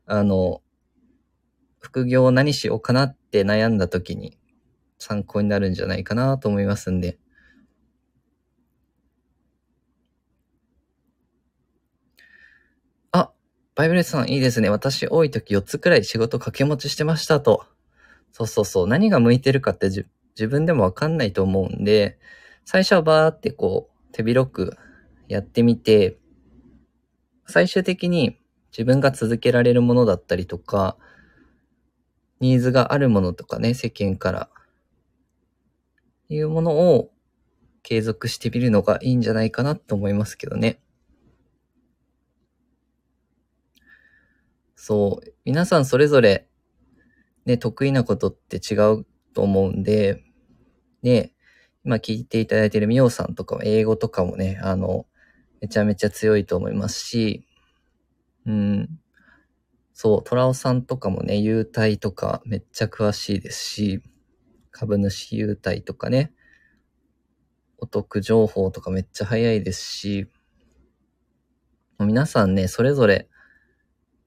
[0.04, 0.60] あの、
[1.80, 4.36] 副業を何しようかなって悩んだ時に、
[4.98, 7.18] 参考になるんじゃないかなと思いますんで。
[13.12, 13.32] あ、
[13.74, 14.68] バイブレスさんいいですね。
[14.68, 17.64] 私多い時4つくらい仕事掛け持ちしてましたと。
[18.32, 18.88] そうそうそう。
[18.88, 22.18] 何が向いてるかって自分でもわかんないと思うんで、
[22.64, 24.76] 最初はバーってこう手広く
[25.28, 26.18] やってみて、
[27.46, 28.38] 最終的に
[28.70, 30.96] 自分が続けられるものだったりとか、
[32.40, 34.48] ニーズがあるものとかね、世間から
[36.28, 37.10] いうものを
[37.82, 40.80] 継続してみるのがいいんじゃないかなと思いますけどね。
[44.74, 45.34] そう。
[45.44, 46.48] 皆さんそれぞれ、
[47.44, 50.24] ね、得意なことって違うと思うんで、
[51.02, 51.31] ね、
[51.84, 55.06] 今聞いていただいているみおさんとかも英語とかもね、あの、
[55.60, 57.46] めちゃめちゃ強いと思いますし、
[58.46, 58.88] うん。
[59.92, 64.02] そう、トラオさんとかもね、優待とかめっちゃ詳しいですし、
[64.70, 66.32] 株主優待とかね、
[67.78, 70.28] お得情報とかめっちゃ早いですし、
[71.98, 73.28] 皆さんね、それぞれ、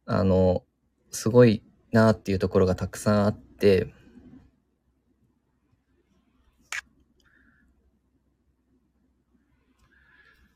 [0.05, 0.63] あの、
[1.11, 3.93] すごいなっていうところがたくさんあって、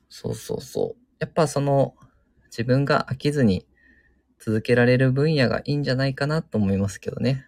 [0.10, 1.02] そうそうそう。
[1.20, 1.96] やっぱその、
[2.46, 3.68] 自分が飽きずに
[4.40, 7.46] 続けられる分野がいいんじゃないかなと思いますけどね。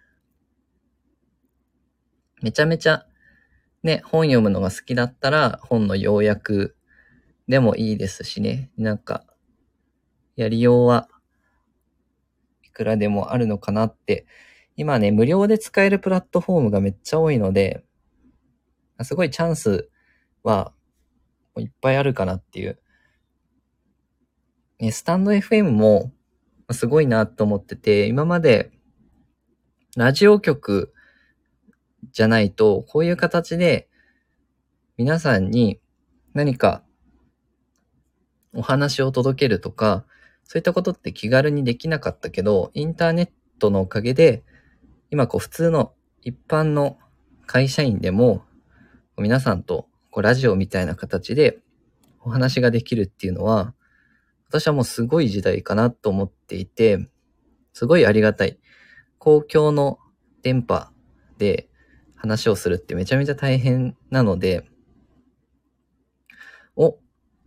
[2.40, 3.06] めちゃめちゃ
[3.82, 6.76] ね、本読むのが好きだったら本の要約
[7.48, 8.70] でもいいですしね。
[8.78, 9.24] なんか、
[10.36, 11.08] やりようは
[12.62, 14.26] いくらでもあるのかなって。
[14.76, 17.84] 今ね、無料で使えるプラットフォームがめっちゃ多いので、
[19.02, 19.90] すごいチャンス
[20.42, 20.72] は
[21.58, 22.78] いっぱいあるかなっていう。
[24.78, 26.12] ね、スタンド FM も
[26.70, 28.72] すごいなと思ってて、今まで
[29.96, 30.92] ラジオ局
[32.12, 33.88] じゃないと、こういう形で
[34.96, 35.80] 皆さんに
[36.34, 36.82] 何か
[38.54, 40.04] お話を届けるとか、
[40.44, 43.28] そういったことって気軽にできなかったけど、インターネッ
[43.58, 44.42] トのおかげで、
[45.10, 45.92] 今こう普通の
[46.22, 46.98] 一般の
[47.46, 48.42] 会社員でも、
[49.18, 51.58] 皆さんとこうラジオみたいな形で
[52.20, 53.74] お話ができるっていうのは、
[54.48, 57.08] 私はもうすごい時代かなと思っていて、
[57.72, 58.60] すごいありがたい。
[59.18, 59.98] 公共の
[60.42, 60.90] 電波
[61.38, 61.70] で
[62.14, 64.68] 話をするってめちゃめちゃ大変なので、
[66.76, 66.98] お、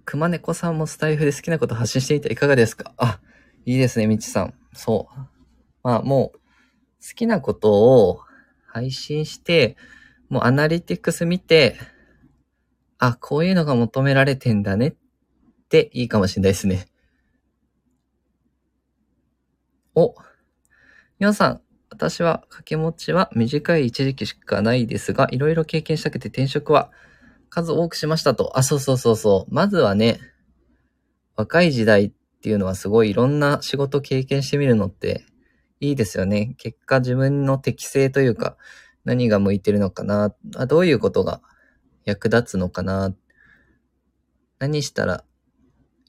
[0.03, 2.93] 熊猫さんもスタイフで好きなこと発信していたいかがですか？
[2.97, 3.19] あ、
[3.65, 4.53] いいですね、みちさん。
[4.73, 5.19] そう。
[5.83, 6.39] まあもう、
[7.07, 8.21] 好きなことを
[8.65, 9.77] 配信して、
[10.29, 11.77] もうアナリティクス見て、
[13.07, 14.95] あ、こういうのが求められてんだねっ
[15.69, 16.87] ていいかもしれないですね。
[19.93, 20.15] お、
[21.19, 26.91] 皆さん、私は掛け持ちは短い一時期しかないですが、いろいろ経験したくて転職は
[27.49, 28.57] 数多くしましたと。
[28.57, 29.53] あ、そうそうそうそう。
[29.53, 30.19] まずはね、
[31.35, 35.25] 若い時代っていうのはすごいいろんな仕事経験してみるのって
[35.79, 36.55] いいですよね。
[36.57, 38.57] 結果自分の適性というか、
[39.03, 40.33] 何が向いてるのかな、
[40.67, 41.41] どういうことが
[42.05, 43.13] 役立つのかな、
[44.59, 45.25] 何したら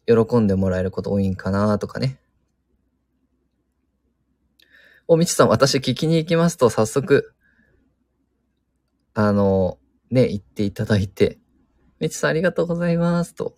[0.07, 2.20] 喜んでもらえること多いんかなとかね。
[5.09, 7.32] お、みちさん、私聞きに行きますと、早速、
[9.14, 9.78] あの、
[10.11, 11.38] ね、言っていただいて、
[12.01, 13.57] みちさんありがとうございます、と。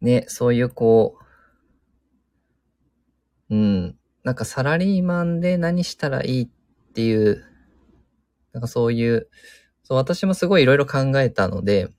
[0.00, 1.18] ね、そういうこ
[3.50, 3.98] う、うん。
[4.24, 6.48] なんかサラリーマンで何したらいいっ
[6.96, 7.44] ていう、
[8.54, 9.28] なんかそういう、
[9.82, 11.90] そう、私もすごいいろいろ考えたので、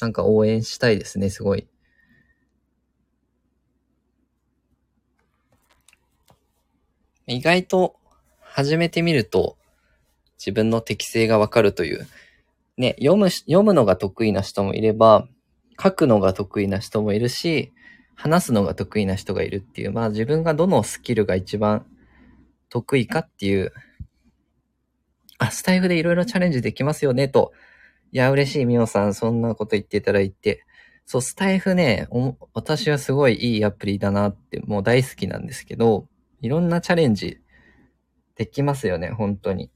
[0.00, 1.68] なんか応援したいですね、すごい。
[7.26, 7.96] 意外と
[8.40, 9.58] 始めてみると
[10.38, 12.06] 自分の適性がわかるという。
[12.78, 15.28] ね、読む、読むのが得意な人もいれば、
[15.82, 17.74] 書くのが得意な人もいるし、
[18.14, 21.84] 話すのが得意な人がいるっていう、まあ自分がどのスキルが一番
[22.76, 23.72] 得意かっていう、
[25.38, 27.52] あ、スタイフでいろいろチャレンジできますよね、と。
[28.12, 30.64] いや、嬉しい、みおさん、そんなこと言っていただいて。
[31.06, 36.06] そう、スタイフね、お私はすごいいいアプリだなって、もう大好きなんですけど、
[36.42, 37.40] いろんなチャレンジ
[38.34, 39.70] できますよね、本当に。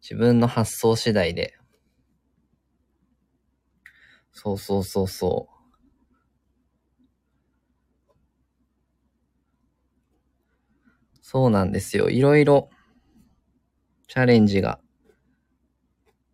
[0.00, 1.54] 自分の発想次第で。
[4.32, 5.53] そうそうそうそう。
[11.26, 12.10] そうなんですよ。
[12.10, 12.68] いろいろ
[14.08, 14.78] チャレンジが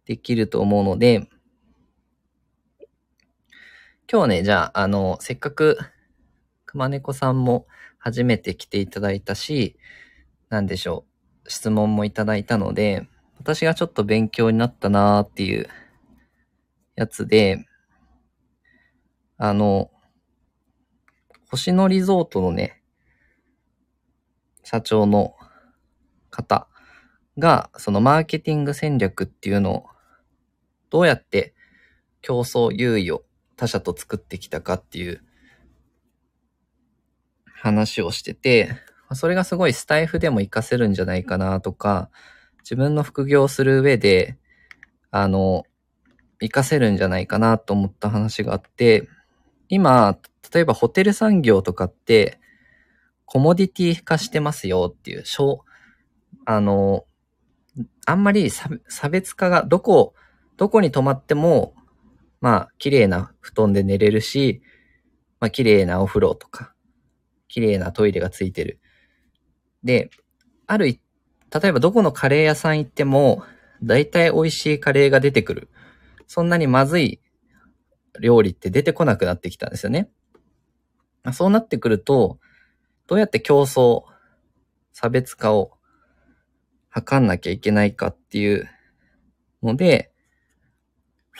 [0.05, 1.29] できると思うので、
[4.11, 5.79] 今日ね、じゃあ、あの、せっかく
[6.67, 7.69] 熊猫さんも
[8.01, 9.77] 初めて来ていただいたし、
[10.49, 11.05] なんでしょ
[11.45, 15.69] う、質問もいただいたので、私がちょっと勉強になったなーっていう
[16.97, 17.65] やつで、
[19.39, 19.93] あの、
[21.49, 22.80] 星野リゾートのね、
[24.71, 25.35] 社長の
[26.31, 26.69] 方
[27.39, 29.87] が、そのマーケティング戦略っていうのを、
[30.91, 31.55] どうやって
[32.23, 33.25] 競争優位を
[33.57, 35.25] 他社と作ってきたかっていう
[37.53, 38.77] 話をしてて、
[39.13, 42.09] それがすごいスタイフでも活かせるんじゃないかなとか、
[42.61, 44.39] 自分の副業をする上で、
[45.11, 45.65] あの、
[46.39, 49.09] 活かせるんじゃないかなと思った話があって、
[49.69, 50.17] 今、
[50.55, 52.40] 例えばホテル産業とかって、
[53.33, 55.65] コモディティ化してますよっていう、小、
[56.45, 57.05] あの、
[58.05, 60.15] あんまり差別化が、どこ、
[60.57, 61.75] どこに泊まっても、
[62.41, 64.63] まあ、綺麗な布団で寝れるし、
[65.39, 66.75] まあ、綺麗なお風呂とか、
[67.47, 68.81] 綺麗なトイレがついてる。
[69.85, 70.11] で、
[70.67, 70.99] ある、例
[71.69, 73.45] えばどこのカレー屋さん行っても、
[73.81, 75.69] 大体美味しいカレーが出てくる。
[76.27, 77.21] そんなにまずい
[78.21, 80.11] 料理って出てこなくなってきたんですよね。
[81.33, 82.41] そうなってくると、
[83.11, 84.05] どうやって競争、
[84.93, 85.73] 差別化を
[86.91, 88.71] 測んなきゃいけないかっていう
[89.65, 90.13] ので、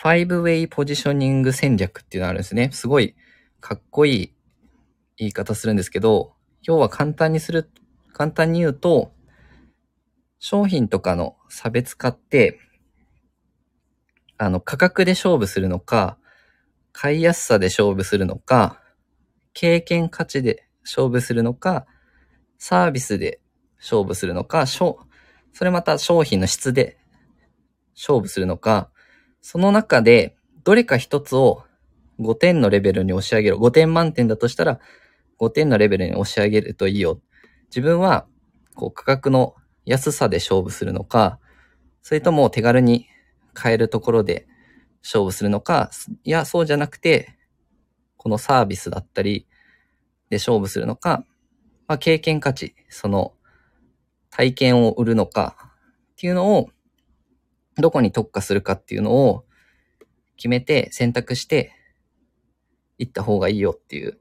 [0.03, 2.71] 5-way ポジショニング戦略っていうのがあるんですね。
[2.73, 3.15] すごい
[3.61, 4.35] かっこいい
[5.17, 6.33] 言い方するんですけど、
[6.65, 7.71] 要は簡単にする、
[8.15, 9.13] 簡単に言うと、
[10.41, 12.59] 商品とかの差別化って、
[14.39, 16.19] あの、価格で勝負するのか、
[16.91, 18.83] 買いやすさで勝負するのか、
[19.53, 21.87] 経験価値で勝負するのか、
[22.59, 23.41] サービスで
[23.79, 24.99] 勝負するのか、そ
[25.63, 26.99] れまた商品の質で
[27.95, 28.91] 勝負するのか、
[29.41, 31.63] その中でどれか一つを
[32.19, 33.57] 5点のレベルに押し上げる。
[33.57, 34.81] 5点満点だとしたら
[35.39, 37.21] 5点のレベルに押し上げるといいよ。
[37.69, 38.27] 自分は
[38.75, 39.55] こう価格の
[39.87, 41.39] 安さで勝負するのか、
[42.03, 43.07] それとも手軽に
[43.55, 44.49] 買えるところで
[45.03, 45.91] 勝負するのか、
[46.25, 47.39] いや、そうじゃなくて、
[48.17, 49.47] このサービスだったり
[50.31, 51.25] で勝負するのか、
[51.87, 53.35] まあ、経験価値、その
[54.31, 55.57] 体験を売るのか
[56.13, 56.71] っていうのを、
[57.77, 59.45] どこに特化するかっていうのを
[60.37, 61.73] 決めて選択して
[62.99, 64.19] いった方がいいよっていう。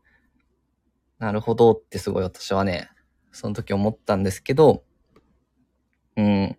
[1.20, 2.90] なるほどってすごい私はね、
[3.32, 4.84] その時思ったんですけど、
[6.18, 6.58] うん。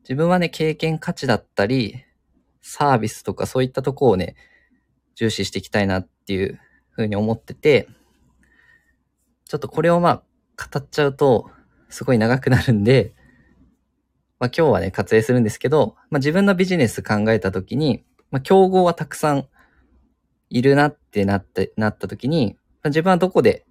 [0.00, 2.04] 自分はね、経験価値だったり、
[2.60, 4.36] サービスとかそういったとこをね、
[5.14, 6.58] 重視していきたいなっていう
[6.90, 7.88] ふうに思ってて、
[9.48, 10.22] ちょっとこれをまあ、
[10.72, 11.50] 語っちゃうと、
[11.88, 13.14] すごい長くなるんで、
[14.40, 19.48] まあ今日はね、割愛するんですけど、まあ自分のビジネス考えたときに、まあ競合はたくさん
[20.50, 23.64] いるなってなって、なったときに、まあ、自分はどこで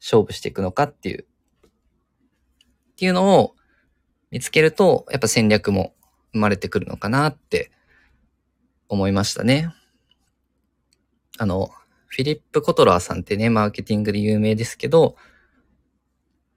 [0.00, 3.54] 勝負していくのかっていう、っていうのを
[4.30, 5.94] 見つけると、やっぱ戦略も
[6.32, 7.70] 生まれてくるのかなって
[8.88, 9.74] 思いましたね。
[11.38, 11.70] あの、
[12.12, 15.16] フィリップ・コトラーさんってね、マーケティングで有名ですけど、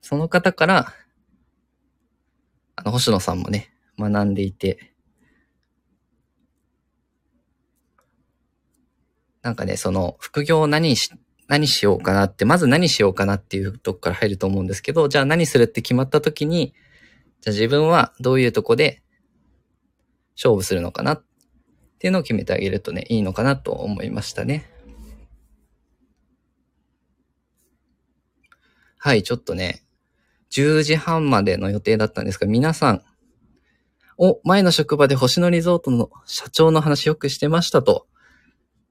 [0.01, 0.93] その方から、
[2.75, 4.93] あの、星野さんもね、学んでいて、
[9.43, 11.09] なんかね、その、副業何し、
[11.47, 16.73] 何しようかなって、まず何しようかなっていうとこから入ると思うんですけど、じゃあ何するって決まった時に、
[17.39, 19.01] じゃあ自分はどういうとこで
[20.35, 21.23] 勝負するのかなっ
[21.99, 24.74] ていうのを決めてあげるとね、いいのかなと思いましたね。
[29.05, 29.83] はい、ちょっとね、
[30.51, 33.03] 10時半までの予定だったんですが、皆さん、
[34.17, 38.07] お、前の職場で星野リゾートの社長の話よくしてましたと。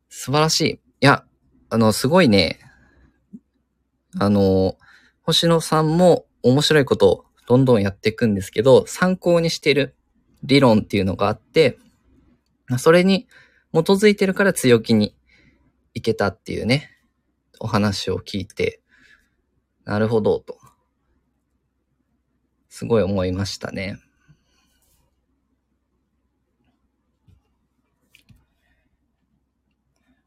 [0.09, 0.70] 素晴らしい。
[0.70, 1.24] いや、
[1.69, 2.61] あの、すごいね、
[4.16, 4.77] あの、
[5.23, 9.97] 星野さんも面白いことをどんどんやっていくんですけど、参考にしてる
[10.45, 11.77] 理論っていうのがあって、
[12.78, 13.27] それに
[13.73, 15.16] 基づいてるから強気に
[15.93, 16.93] いけたっていうね、
[17.59, 18.81] お話を聞いて、
[19.85, 20.59] なるほど、と。
[22.69, 23.98] すごい思いましたね。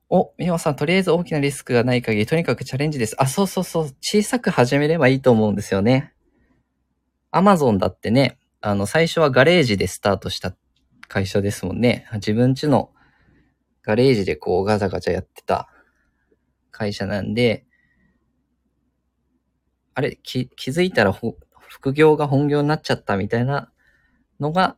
[0.09, 3.15] お、みほさん、とりあえず大きなリスクがない限り、とにかくチャレンジです。
[3.21, 3.89] あ、そうそうそう。
[3.99, 6.13] 小さく始めればいいと思うんですよね。
[7.31, 10.55] アマゾンだってね、あの、最初はガレージでスタートした
[11.09, 12.07] 会社ですもんね。
[12.13, 12.91] 自分家の
[13.83, 15.67] ガレージでこうガチャガチャやってた
[16.71, 17.66] 会社なんで、
[19.97, 23.71] あれ、気、気づいたら副業が本業になっちゃったみたいな
[24.39, 24.77] のが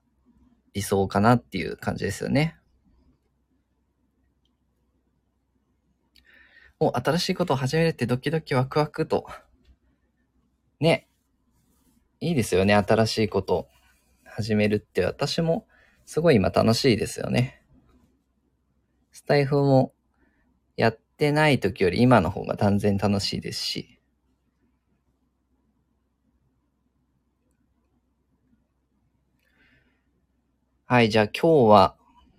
[0.73, 2.55] 理想かなっていう感じですよね。
[6.79, 9.27] もう新しいことを始めるってドキドキワクワクと。
[10.79, 11.09] ね。
[12.21, 12.73] いいですよね。
[12.75, 13.67] 新しいこと
[14.23, 15.67] 始めるって私も
[16.05, 17.61] すごい今楽しいですよね。
[19.11, 19.91] スタイフも
[20.77, 23.98] やってない時より今の方が断然楽しいですし。
[30.91, 31.95] はい、じゃあ今日は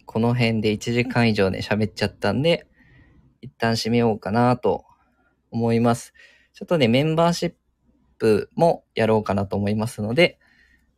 [0.06, 2.66] この辺で1時間以上ね喋っちゃったんで、
[3.43, 4.86] 一旦締めようかなと
[5.52, 6.12] 思います。
[6.52, 7.55] ちょっとね、メンバーシッ
[8.18, 10.40] プもやろうかなと思いますので、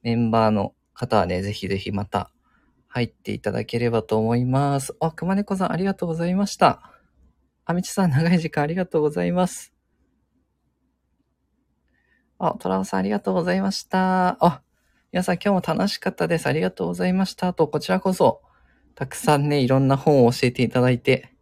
[0.01, 2.33] メンバーの方はね、ぜひぜひまた
[2.89, 4.97] 入っていただければと思います。
[4.99, 6.81] あ、熊猫さんありがとうございました。
[7.66, 9.74] あみちさん長い時間ありがとうございます。
[12.39, 14.39] あ、トラオさんありがとうございました。
[14.41, 14.62] あ、
[15.12, 16.47] 皆さん今日も楽しかったです。
[16.47, 17.52] ありがとうございました。
[17.52, 18.40] と、こちらこそ、
[18.94, 21.34] たくさんね、いろんな本を教えていただいて、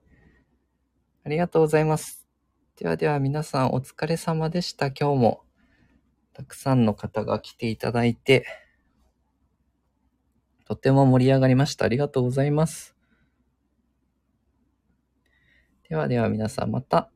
[1.24, 2.26] ありがとうございます。
[2.74, 4.88] ではでは皆さんお疲れ様でした。
[4.88, 5.44] 今日も
[6.32, 8.44] たくさんの方が来ていただいて、
[10.64, 11.84] とても盛り上がりました。
[11.84, 12.97] ありがとうございます。
[15.88, 17.09] ではでは皆さんまた